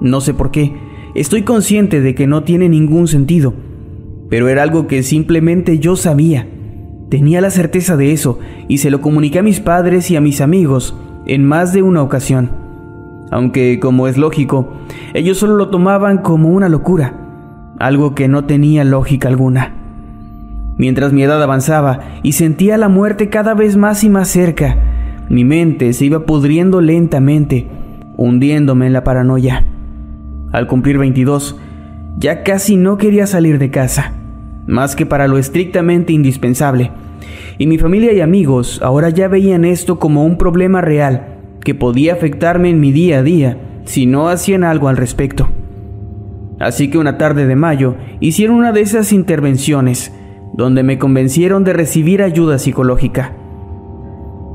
No 0.00 0.22
sé 0.22 0.32
por 0.32 0.50
qué, 0.50 0.76
estoy 1.14 1.42
consciente 1.42 2.00
de 2.00 2.14
que 2.14 2.26
no 2.26 2.42
tiene 2.42 2.70
ningún 2.70 3.06
sentido, 3.06 3.52
pero 4.30 4.48
era 4.48 4.62
algo 4.62 4.86
que 4.86 5.02
simplemente 5.02 5.78
yo 5.78 5.94
sabía. 5.94 6.48
Tenía 7.10 7.42
la 7.42 7.50
certeza 7.50 7.98
de 7.98 8.12
eso 8.12 8.38
y 8.66 8.78
se 8.78 8.90
lo 8.90 9.02
comuniqué 9.02 9.40
a 9.40 9.42
mis 9.42 9.60
padres 9.60 10.10
y 10.10 10.16
a 10.16 10.22
mis 10.22 10.40
amigos 10.40 10.96
en 11.26 11.44
más 11.44 11.74
de 11.74 11.82
una 11.82 12.02
ocasión. 12.02 12.52
Aunque, 13.30 13.78
como 13.78 14.08
es 14.08 14.16
lógico, 14.16 14.72
ellos 15.12 15.36
solo 15.36 15.56
lo 15.56 15.68
tomaban 15.68 16.18
como 16.18 16.48
una 16.48 16.70
locura, 16.70 17.74
algo 17.78 18.14
que 18.14 18.26
no 18.26 18.46
tenía 18.46 18.84
lógica 18.84 19.28
alguna. 19.28 19.79
Mientras 20.80 21.12
mi 21.12 21.22
edad 21.22 21.42
avanzaba 21.42 22.00
y 22.22 22.32
sentía 22.32 22.78
la 22.78 22.88
muerte 22.88 23.28
cada 23.28 23.52
vez 23.52 23.76
más 23.76 24.02
y 24.02 24.08
más 24.08 24.28
cerca, 24.28 24.78
mi 25.28 25.44
mente 25.44 25.92
se 25.92 26.06
iba 26.06 26.24
pudriendo 26.24 26.80
lentamente, 26.80 27.66
hundiéndome 28.16 28.86
en 28.86 28.94
la 28.94 29.04
paranoia. 29.04 29.66
Al 30.52 30.66
cumplir 30.66 30.96
22, 30.96 31.58
ya 32.16 32.42
casi 32.44 32.78
no 32.78 32.96
quería 32.96 33.26
salir 33.26 33.58
de 33.58 33.70
casa, 33.70 34.14
más 34.66 34.96
que 34.96 35.04
para 35.04 35.28
lo 35.28 35.36
estrictamente 35.36 36.14
indispensable. 36.14 36.92
Y 37.58 37.66
mi 37.66 37.76
familia 37.76 38.14
y 38.14 38.22
amigos 38.22 38.80
ahora 38.82 39.10
ya 39.10 39.28
veían 39.28 39.66
esto 39.66 39.98
como 39.98 40.24
un 40.24 40.38
problema 40.38 40.80
real 40.80 41.40
que 41.62 41.74
podía 41.74 42.14
afectarme 42.14 42.70
en 42.70 42.80
mi 42.80 42.90
día 42.90 43.18
a 43.18 43.22
día 43.22 43.58
si 43.84 44.06
no 44.06 44.30
hacían 44.30 44.64
algo 44.64 44.88
al 44.88 44.96
respecto. 44.96 45.46
Así 46.58 46.88
que 46.88 46.96
una 46.96 47.18
tarde 47.18 47.46
de 47.46 47.54
mayo 47.54 47.96
hicieron 48.20 48.56
una 48.56 48.72
de 48.72 48.80
esas 48.80 49.12
intervenciones 49.12 50.14
donde 50.52 50.82
me 50.82 50.98
convencieron 50.98 51.64
de 51.64 51.72
recibir 51.72 52.22
ayuda 52.22 52.58
psicológica. 52.58 53.34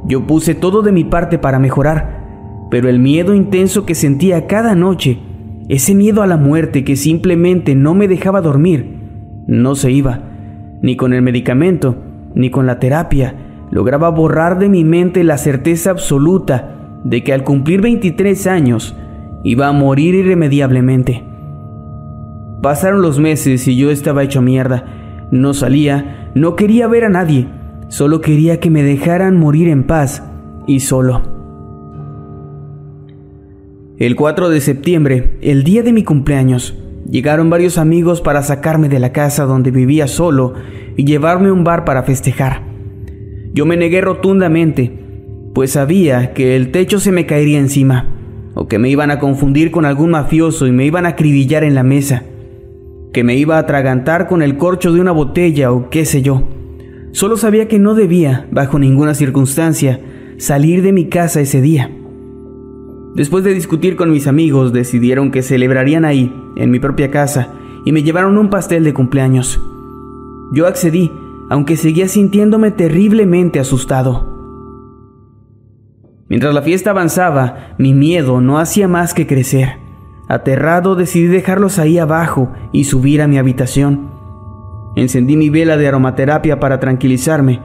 Yo 0.07 0.27
puse 0.27 0.55
todo 0.55 0.81
de 0.81 0.91
mi 0.91 1.03
parte 1.03 1.37
para 1.39 1.59
mejorar, 1.59 2.67
pero 2.69 2.89
el 2.89 2.99
miedo 2.99 3.33
intenso 3.33 3.85
que 3.85 3.95
sentía 3.95 4.47
cada 4.47 4.75
noche, 4.75 5.19
ese 5.67 5.95
miedo 5.95 6.21
a 6.21 6.27
la 6.27 6.37
muerte 6.37 6.83
que 6.83 6.95
simplemente 6.95 7.75
no 7.75 7.95
me 7.95 8.07
dejaba 8.07 8.41
dormir, 8.41 8.99
no 9.47 9.75
se 9.75 9.91
iba, 9.91 10.21
ni 10.81 10.95
con 10.95 11.13
el 11.13 11.21
medicamento, 11.21 11.95
ni 12.35 12.49
con 12.49 12.65
la 12.67 12.79
terapia, 12.79 13.35
lograba 13.71 14.09
borrar 14.09 14.59
de 14.59 14.69
mi 14.69 14.83
mente 14.83 15.23
la 15.23 15.37
certeza 15.37 15.91
absoluta 15.91 16.75
de 17.03 17.23
que 17.23 17.33
al 17.33 17.43
cumplir 17.43 17.81
23 17.81 18.47
años 18.47 18.95
iba 19.43 19.67
a 19.67 19.71
morir 19.71 20.15
irremediablemente. 20.15 21.23
Pasaron 22.61 23.01
los 23.01 23.19
meses 23.19 23.67
y 23.67 23.75
yo 23.75 23.91
estaba 23.91 24.23
hecho 24.23 24.41
mierda, 24.41 24.85
no 25.35 25.53
salía, 25.53 26.31
no 26.35 26.55
quería 26.55 26.87
ver 26.87 27.03
a 27.05 27.09
nadie, 27.09 27.47
solo 27.89 28.21
quería 28.21 28.59
que 28.59 28.69
me 28.69 28.83
dejaran 28.83 29.37
morir 29.37 29.69
en 29.69 29.83
paz 29.83 30.23
y 30.67 30.79
solo. 30.79 31.21
El 33.97 34.15
4 34.15 34.49
de 34.49 34.59
septiembre, 34.61 35.37
el 35.41 35.63
día 35.63 35.83
de 35.83 35.93
mi 35.93 36.03
cumpleaños, 36.03 36.75
llegaron 37.09 37.49
varios 37.49 37.77
amigos 37.77 38.21
para 38.21 38.43
sacarme 38.43 38.89
de 38.89 38.99
la 38.99 39.13
casa 39.13 39.45
donde 39.45 39.71
vivía 39.71 40.07
solo 40.07 40.53
y 40.97 41.05
llevarme 41.05 41.49
a 41.49 41.53
un 41.53 41.63
bar 41.63 41.85
para 41.85 42.03
festejar. 42.03 42.63
Yo 43.53 43.65
me 43.65 43.77
negué 43.77 44.01
rotundamente, 44.01 44.91
pues 45.53 45.71
sabía 45.71 46.33
que 46.33 46.55
el 46.55 46.71
techo 46.71 46.99
se 46.99 47.13
me 47.13 47.25
caería 47.25 47.59
encima, 47.59 48.09
o 48.53 48.67
que 48.67 48.79
me 48.79 48.89
iban 48.89 49.11
a 49.11 49.19
confundir 49.19 49.71
con 49.71 49.85
algún 49.85 50.11
mafioso 50.11 50.67
y 50.67 50.71
me 50.71 50.85
iban 50.85 51.05
a 51.05 51.09
acribillar 51.09 51.63
en 51.63 51.75
la 51.75 51.83
mesa 51.83 52.23
que 53.15 53.23
me 53.23 53.37
iba 53.37 53.55
a 53.55 53.59
atragantar 53.59 54.27
con 54.27 54.41
el 54.41 54.57
corcho 54.57 54.91
de 54.91 54.99
una 54.99 55.13
botella 55.13 55.71
o 55.71 55.89
qué 55.89 56.03
sé 56.03 56.21
yo. 56.21 56.43
Solo 57.13 57.37
sabía 57.37 57.69
que 57.69 57.79
no 57.79 57.95
debía, 57.95 58.45
bajo 58.51 58.77
ninguna 58.77 59.13
circunstancia, 59.13 60.01
salir 60.37 60.81
de 60.81 60.91
mi 60.91 61.07
casa 61.07 61.39
ese 61.39 61.61
día. 61.61 61.89
Después 63.15 63.45
de 63.45 63.53
discutir 63.53 63.95
con 63.95 64.11
mis 64.11 64.27
amigos, 64.27 64.73
decidieron 64.73 65.31
que 65.31 65.43
celebrarían 65.43 66.03
ahí, 66.03 66.29
en 66.57 66.71
mi 66.71 66.81
propia 66.81 67.09
casa, 67.09 67.53
y 67.85 67.93
me 67.93 68.03
llevaron 68.03 68.37
un 68.37 68.49
pastel 68.49 68.83
de 68.83 68.93
cumpleaños. 68.93 69.61
Yo 70.51 70.67
accedí, 70.67 71.09
aunque 71.49 71.77
seguía 71.77 72.09
sintiéndome 72.09 72.71
terriblemente 72.71 73.61
asustado. 73.61 74.27
Mientras 76.27 76.53
la 76.53 76.63
fiesta 76.63 76.89
avanzaba, 76.89 77.75
mi 77.77 77.93
miedo 77.93 78.41
no 78.41 78.59
hacía 78.59 78.89
más 78.89 79.13
que 79.13 79.25
crecer. 79.25 79.84
Aterrado 80.27 80.95
decidí 80.95 81.27
dejarlos 81.27 81.77
ahí 81.77 81.99
abajo 81.99 82.49
y 82.71 82.85
subir 82.85 83.21
a 83.21 83.27
mi 83.27 83.37
habitación. 83.37 84.09
Encendí 84.95 85.37
mi 85.37 85.49
vela 85.49 85.77
de 85.77 85.87
aromaterapia 85.87 86.59
para 86.59 86.79
tranquilizarme. 86.79 87.61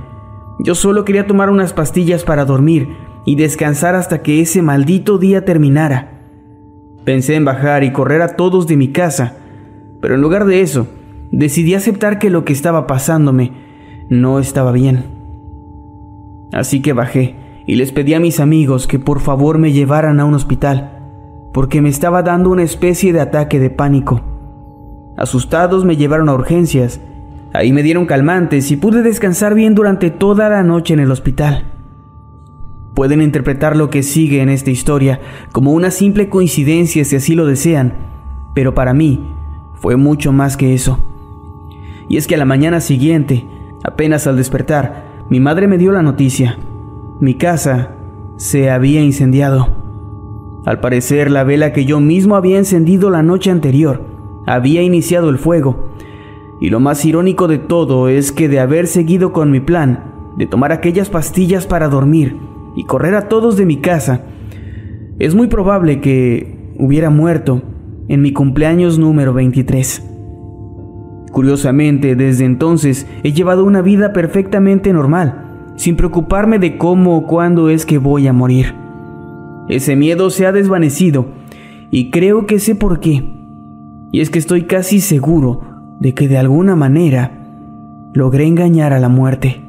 Yo 0.58 0.74
solo 0.74 1.04
quería 1.04 1.26
tomar 1.26 1.48
unas 1.48 1.72
pastillas 1.72 2.22
para 2.22 2.44
dormir 2.44 2.88
y 3.24 3.36
descansar 3.36 3.94
hasta 3.94 4.22
que 4.22 4.42
ese 4.42 4.60
maldito 4.60 5.16
día 5.16 5.44
terminara. 5.44 6.20
Pensé 7.04 7.34
en 7.34 7.46
bajar 7.46 7.82
y 7.82 7.92
correr 7.92 8.20
a 8.20 8.36
todos 8.36 8.66
de 8.66 8.76
mi 8.76 8.88
casa, 8.88 9.36
pero 10.02 10.16
en 10.16 10.20
lugar 10.20 10.44
de 10.44 10.60
eso, 10.60 10.86
decidí 11.30 11.74
aceptar 11.74 12.18
que 12.18 12.28
lo 12.28 12.44
que 12.44 12.52
estaba 12.52 12.86
pasándome 12.86 13.52
no 14.10 14.38
estaba 14.38 14.72
bien. 14.72 15.04
Así 16.52 16.82
que 16.82 16.92
bajé 16.92 17.36
y 17.66 17.76
les 17.76 17.92
pedí 17.92 18.12
a 18.12 18.20
mis 18.20 18.38
amigos 18.38 18.86
que 18.86 18.98
por 18.98 19.20
favor 19.20 19.56
me 19.56 19.72
llevaran 19.72 20.20
a 20.20 20.24
un 20.26 20.34
hospital 20.34 20.99
porque 21.52 21.80
me 21.80 21.88
estaba 21.88 22.22
dando 22.22 22.50
una 22.50 22.62
especie 22.62 23.12
de 23.12 23.20
ataque 23.20 23.58
de 23.58 23.70
pánico. 23.70 24.22
Asustados 25.16 25.84
me 25.84 25.96
llevaron 25.96 26.28
a 26.28 26.34
urgencias. 26.34 27.00
Ahí 27.52 27.72
me 27.72 27.82
dieron 27.82 28.06
calmantes 28.06 28.70
y 28.70 28.76
pude 28.76 29.02
descansar 29.02 29.54
bien 29.54 29.74
durante 29.74 30.10
toda 30.10 30.48
la 30.48 30.62
noche 30.62 30.94
en 30.94 31.00
el 31.00 31.10
hospital. 31.10 31.64
Pueden 32.94 33.22
interpretar 33.22 33.76
lo 33.76 33.90
que 33.90 34.02
sigue 34.02 34.40
en 34.40 34.48
esta 34.48 34.70
historia 34.70 35.20
como 35.52 35.72
una 35.72 35.90
simple 35.90 36.28
coincidencia 36.28 37.04
si 37.04 37.16
así 37.16 37.34
lo 37.34 37.46
desean, 37.46 37.94
pero 38.54 38.74
para 38.74 38.94
mí 38.94 39.26
fue 39.74 39.96
mucho 39.96 40.32
más 40.32 40.56
que 40.56 40.74
eso. 40.74 40.98
Y 42.08 42.16
es 42.16 42.26
que 42.26 42.34
a 42.34 42.38
la 42.38 42.44
mañana 42.44 42.80
siguiente, 42.80 43.46
apenas 43.84 44.26
al 44.26 44.36
despertar, 44.36 45.24
mi 45.28 45.40
madre 45.40 45.68
me 45.68 45.78
dio 45.78 45.92
la 45.92 46.02
noticia. 46.02 46.58
Mi 47.20 47.34
casa 47.34 47.92
se 48.36 48.70
había 48.70 49.00
incendiado. 49.00 49.79
Al 50.64 50.80
parecer, 50.80 51.30
la 51.30 51.44
vela 51.44 51.72
que 51.72 51.84
yo 51.84 52.00
mismo 52.00 52.36
había 52.36 52.58
encendido 52.58 53.10
la 53.10 53.22
noche 53.22 53.50
anterior 53.50 54.10
había 54.46 54.82
iniciado 54.82 55.30
el 55.30 55.38
fuego. 55.38 55.90
Y 56.60 56.70
lo 56.70 56.80
más 56.80 57.04
irónico 57.04 57.48
de 57.48 57.58
todo 57.58 58.08
es 58.08 58.32
que 58.32 58.48
de 58.48 58.60
haber 58.60 58.86
seguido 58.86 59.32
con 59.32 59.50
mi 59.50 59.60
plan 59.60 60.04
de 60.36 60.46
tomar 60.46 60.72
aquellas 60.72 61.10
pastillas 61.10 61.66
para 61.66 61.88
dormir 61.88 62.36
y 62.76 62.84
correr 62.84 63.14
a 63.14 63.28
todos 63.28 63.56
de 63.56 63.66
mi 63.66 63.78
casa, 63.78 64.24
es 65.18 65.34
muy 65.34 65.48
probable 65.48 66.00
que 66.00 66.74
hubiera 66.78 67.10
muerto 67.10 67.62
en 68.08 68.22
mi 68.22 68.32
cumpleaños 68.32 68.98
número 68.98 69.32
23. 69.32 70.06
Curiosamente, 71.32 72.16
desde 72.16 72.44
entonces 72.44 73.06
he 73.22 73.32
llevado 73.32 73.64
una 73.64 73.82
vida 73.82 74.12
perfectamente 74.12 74.92
normal, 74.92 75.72
sin 75.76 75.96
preocuparme 75.96 76.58
de 76.58 76.76
cómo 76.76 77.16
o 77.16 77.26
cuándo 77.26 77.70
es 77.70 77.86
que 77.86 77.98
voy 77.98 78.26
a 78.26 78.32
morir. 78.32 78.74
Ese 79.70 79.94
miedo 79.94 80.30
se 80.30 80.46
ha 80.46 80.52
desvanecido 80.52 81.26
y 81.92 82.10
creo 82.10 82.44
que 82.44 82.58
sé 82.58 82.74
por 82.74 82.98
qué. 82.98 83.22
Y 84.10 84.20
es 84.20 84.28
que 84.28 84.40
estoy 84.40 84.64
casi 84.64 85.00
seguro 85.00 85.60
de 86.00 86.12
que 86.12 86.26
de 86.26 86.38
alguna 86.38 86.74
manera 86.74 87.30
logré 88.12 88.46
engañar 88.46 88.92
a 88.92 88.98
la 88.98 89.08
muerte. 89.08 89.62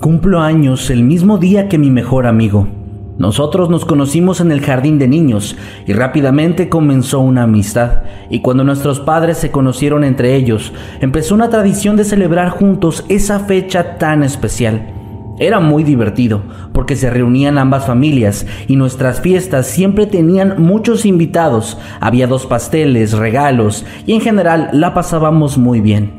Cumplo 0.00 0.38
años 0.38 0.90
el 0.90 1.02
mismo 1.02 1.38
día 1.38 1.68
que 1.68 1.76
mi 1.76 1.90
mejor 1.90 2.28
amigo. 2.28 2.79
Nosotros 3.20 3.68
nos 3.68 3.84
conocimos 3.84 4.40
en 4.40 4.50
el 4.50 4.62
jardín 4.62 4.98
de 4.98 5.06
niños 5.06 5.54
y 5.86 5.92
rápidamente 5.92 6.70
comenzó 6.70 7.20
una 7.20 7.42
amistad. 7.42 8.00
Y 8.30 8.40
cuando 8.40 8.64
nuestros 8.64 8.98
padres 8.98 9.36
se 9.36 9.50
conocieron 9.50 10.04
entre 10.04 10.36
ellos, 10.36 10.72
empezó 11.02 11.34
una 11.34 11.50
tradición 11.50 11.96
de 11.96 12.04
celebrar 12.04 12.48
juntos 12.48 13.04
esa 13.10 13.40
fecha 13.40 13.98
tan 13.98 14.22
especial. 14.22 14.94
Era 15.38 15.60
muy 15.60 15.84
divertido 15.84 16.44
porque 16.72 16.96
se 16.96 17.10
reunían 17.10 17.58
ambas 17.58 17.84
familias 17.84 18.46
y 18.68 18.76
nuestras 18.76 19.20
fiestas 19.20 19.66
siempre 19.66 20.06
tenían 20.06 20.54
muchos 20.62 21.04
invitados, 21.04 21.76
había 22.00 22.26
dos 22.26 22.46
pasteles, 22.46 23.12
regalos 23.12 23.84
y 24.06 24.14
en 24.14 24.22
general 24.22 24.70
la 24.72 24.94
pasábamos 24.94 25.58
muy 25.58 25.82
bien. 25.82 26.10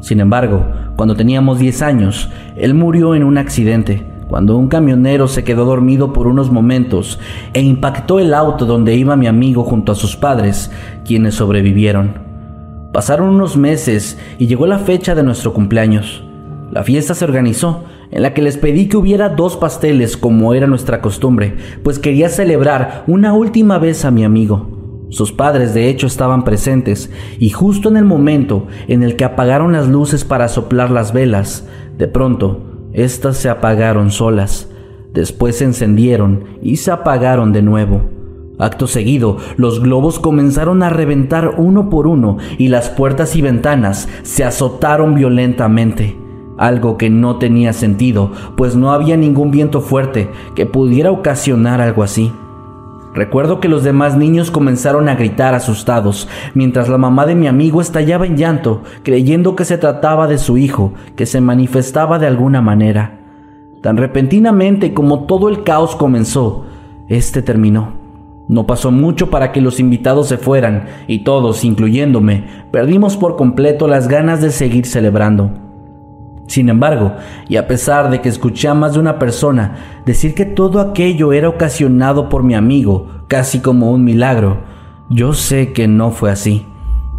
Sin 0.00 0.18
embargo, 0.18 0.66
cuando 0.96 1.14
teníamos 1.14 1.60
10 1.60 1.82
años, 1.82 2.30
él 2.56 2.74
murió 2.74 3.14
en 3.14 3.22
un 3.22 3.38
accidente, 3.38 4.11
cuando 4.32 4.56
un 4.56 4.68
camionero 4.68 5.28
se 5.28 5.44
quedó 5.44 5.66
dormido 5.66 6.14
por 6.14 6.26
unos 6.26 6.50
momentos 6.50 7.20
e 7.52 7.60
impactó 7.60 8.18
el 8.18 8.32
auto 8.32 8.64
donde 8.64 8.96
iba 8.96 9.14
mi 9.14 9.26
amigo 9.26 9.62
junto 9.62 9.92
a 9.92 9.94
sus 9.94 10.16
padres, 10.16 10.70
quienes 11.04 11.34
sobrevivieron. 11.34 12.14
Pasaron 12.94 13.28
unos 13.28 13.58
meses 13.58 14.18
y 14.38 14.46
llegó 14.46 14.66
la 14.66 14.78
fecha 14.78 15.14
de 15.14 15.22
nuestro 15.22 15.52
cumpleaños. 15.52 16.24
La 16.70 16.82
fiesta 16.82 17.14
se 17.14 17.26
organizó, 17.26 17.84
en 18.10 18.22
la 18.22 18.32
que 18.32 18.40
les 18.40 18.56
pedí 18.56 18.88
que 18.88 18.96
hubiera 18.96 19.28
dos 19.28 19.58
pasteles 19.58 20.16
como 20.16 20.54
era 20.54 20.66
nuestra 20.66 21.02
costumbre, 21.02 21.58
pues 21.82 21.98
quería 21.98 22.30
celebrar 22.30 23.04
una 23.06 23.34
última 23.34 23.76
vez 23.76 24.06
a 24.06 24.10
mi 24.10 24.24
amigo. 24.24 25.06
Sus 25.10 25.30
padres 25.30 25.74
de 25.74 25.90
hecho 25.90 26.06
estaban 26.06 26.42
presentes 26.42 27.10
y 27.38 27.50
justo 27.50 27.90
en 27.90 27.98
el 27.98 28.06
momento 28.06 28.66
en 28.88 29.02
el 29.02 29.16
que 29.16 29.26
apagaron 29.26 29.72
las 29.72 29.88
luces 29.88 30.24
para 30.24 30.48
soplar 30.48 30.90
las 30.90 31.12
velas, 31.12 31.68
de 31.98 32.08
pronto, 32.08 32.71
éstas 32.92 33.36
se 33.36 33.48
apagaron 33.48 34.10
solas. 34.10 34.68
Después 35.12 35.58
se 35.58 35.64
encendieron 35.64 36.44
y 36.62 36.76
se 36.76 36.90
apagaron 36.90 37.52
de 37.52 37.62
nuevo. 37.62 38.02
Acto 38.58 38.86
seguido, 38.86 39.38
los 39.56 39.80
globos 39.80 40.18
comenzaron 40.18 40.82
a 40.82 40.90
reventar 40.90 41.54
uno 41.56 41.90
por 41.90 42.06
uno 42.06 42.36
y 42.58 42.68
las 42.68 42.90
puertas 42.90 43.34
y 43.34 43.42
ventanas 43.42 44.08
se 44.22 44.44
azotaron 44.44 45.14
violentamente. 45.14 46.16
Algo 46.58 46.96
que 46.96 47.10
no 47.10 47.38
tenía 47.38 47.72
sentido, 47.72 48.30
pues 48.56 48.76
no 48.76 48.92
había 48.92 49.16
ningún 49.16 49.50
viento 49.50 49.80
fuerte 49.80 50.30
que 50.54 50.66
pudiera 50.66 51.10
ocasionar 51.10 51.80
algo 51.80 52.02
así. 52.02 52.30
Recuerdo 53.14 53.60
que 53.60 53.68
los 53.68 53.84
demás 53.84 54.16
niños 54.16 54.50
comenzaron 54.50 55.08
a 55.08 55.14
gritar 55.14 55.54
asustados, 55.54 56.28
mientras 56.54 56.88
la 56.88 56.96
mamá 56.96 57.26
de 57.26 57.34
mi 57.34 57.46
amigo 57.46 57.82
estallaba 57.82 58.26
en 58.26 58.38
llanto, 58.38 58.82
creyendo 59.02 59.54
que 59.54 59.66
se 59.66 59.76
trataba 59.76 60.26
de 60.26 60.38
su 60.38 60.56
hijo, 60.56 60.94
que 61.14 61.26
se 61.26 61.42
manifestaba 61.42 62.18
de 62.18 62.26
alguna 62.26 62.62
manera. 62.62 63.18
Tan 63.82 63.98
repentinamente 63.98 64.94
como 64.94 65.24
todo 65.24 65.50
el 65.50 65.62
caos 65.62 65.94
comenzó, 65.94 66.64
este 67.08 67.42
terminó. 67.42 68.00
No 68.48 68.66
pasó 68.66 68.90
mucho 68.90 69.28
para 69.28 69.52
que 69.52 69.60
los 69.60 69.78
invitados 69.78 70.28
se 70.28 70.38
fueran, 70.38 70.86
y 71.06 71.20
todos, 71.20 71.64
incluyéndome, 71.64 72.46
perdimos 72.70 73.18
por 73.18 73.36
completo 73.36 73.88
las 73.88 74.08
ganas 74.08 74.40
de 74.40 74.50
seguir 74.50 74.86
celebrando. 74.86 75.71
Sin 76.46 76.68
embargo, 76.68 77.14
y 77.48 77.56
a 77.56 77.66
pesar 77.66 78.10
de 78.10 78.20
que 78.20 78.28
escuché 78.28 78.68
a 78.68 78.74
más 78.74 78.94
de 78.94 79.00
una 79.00 79.18
persona 79.18 80.02
decir 80.04 80.34
que 80.34 80.44
todo 80.44 80.80
aquello 80.80 81.32
era 81.32 81.48
ocasionado 81.48 82.28
por 82.28 82.42
mi 82.42 82.54
amigo, 82.54 83.08
casi 83.28 83.60
como 83.60 83.90
un 83.90 84.04
milagro, 84.04 84.58
yo 85.08 85.32
sé 85.34 85.72
que 85.72 85.88
no 85.88 86.10
fue 86.10 86.30
así. 86.30 86.66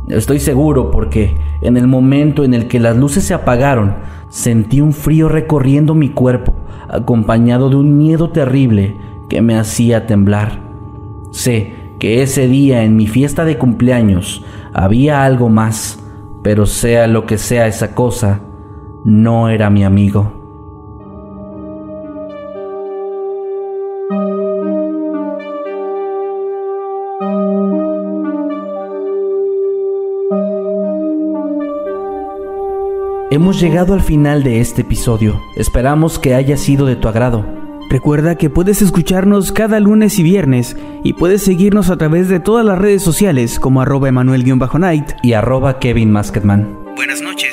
Estoy 0.07 0.39
seguro 0.39 0.91
porque 0.91 1.37
en 1.61 1.77
el 1.77 1.87
momento 1.87 2.43
en 2.43 2.53
el 2.53 2.67
que 2.67 2.79
las 2.79 2.97
luces 2.97 3.23
se 3.23 3.33
apagaron, 3.33 3.95
sentí 4.29 4.81
un 4.81 4.93
frío 4.93 5.29
recorriendo 5.29 5.95
mi 5.95 6.09
cuerpo, 6.09 6.55
acompañado 6.89 7.69
de 7.69 7.77
un 7.77 7.97
miedo 7.97 8.31
terrible 8.31 8.97
que 9.29 9.41
me 9.41 9.57
hacía 9.57 10.05
temblar. 10.05 10.59
Sé 11.31 11.73
que 11.99 12.21
ese 12.21 12.47
día 12.47 12.83
en 12.83 12.97
mi 12.97 13.07
fiesta 13.07 13.45
de 13.45 13.57
cumpleaños 13.57 14.43
había 14.73 15.23
algo 15.23 15.49
más, 15.49 15.99
pero 16.43 16.65
sea 16.65 17.07
lo 17.07 17.25
que 17.25 17.37
sea 17.37 17.67
esa 17.67 17.95
cosa, 17.95 18.41
no 19.03 19.49
era 19.49 19.69
mi 19.69 19.83
amigo. 19.83 20.39
Hemos 33.31 33.59
llegado 33.59 33.93
al 33.95 34.01
final 34.01 34.43
de 34.43 34.61
este 34.61 34.81
episodio. 34.81 35.41
Esperamos 35.55 36.19
que 36.19 36.35
haya 36.35 36.55
sido 36.55 36.85
de 36.85 36.95
tu 36.95 37.07
agrado. 37.07 37.43
Recuerda 37.89 38.35
que 38.35 38.49
puedes 38.49 38.81
escucharnos 38.81 39.51
cada 39.51 39.79
lunes 39.79 40.19
y 40.19 40.23
viernes 40.23 40.77
y 41.03 41.13
puedes 41.13 41.41
seguirnos 41.41 41.89
a 41.89 41.97
través 41.97 42.29
de 42.29 42.39
todas 42.39 42.65
las 42.65 42.77
redes 42.77 43.01
sociales 43.01 43.59
como 43.59 43.81
arroba 43.81 44.09
emanuel-night 44.09 45.13
y 45.23 45.33
arroba 45.33 45.79
Kevin 45.79 46.11
Masketman. 46.11 46.77
Buenas 46.95 47.21
noches 47.21 47.52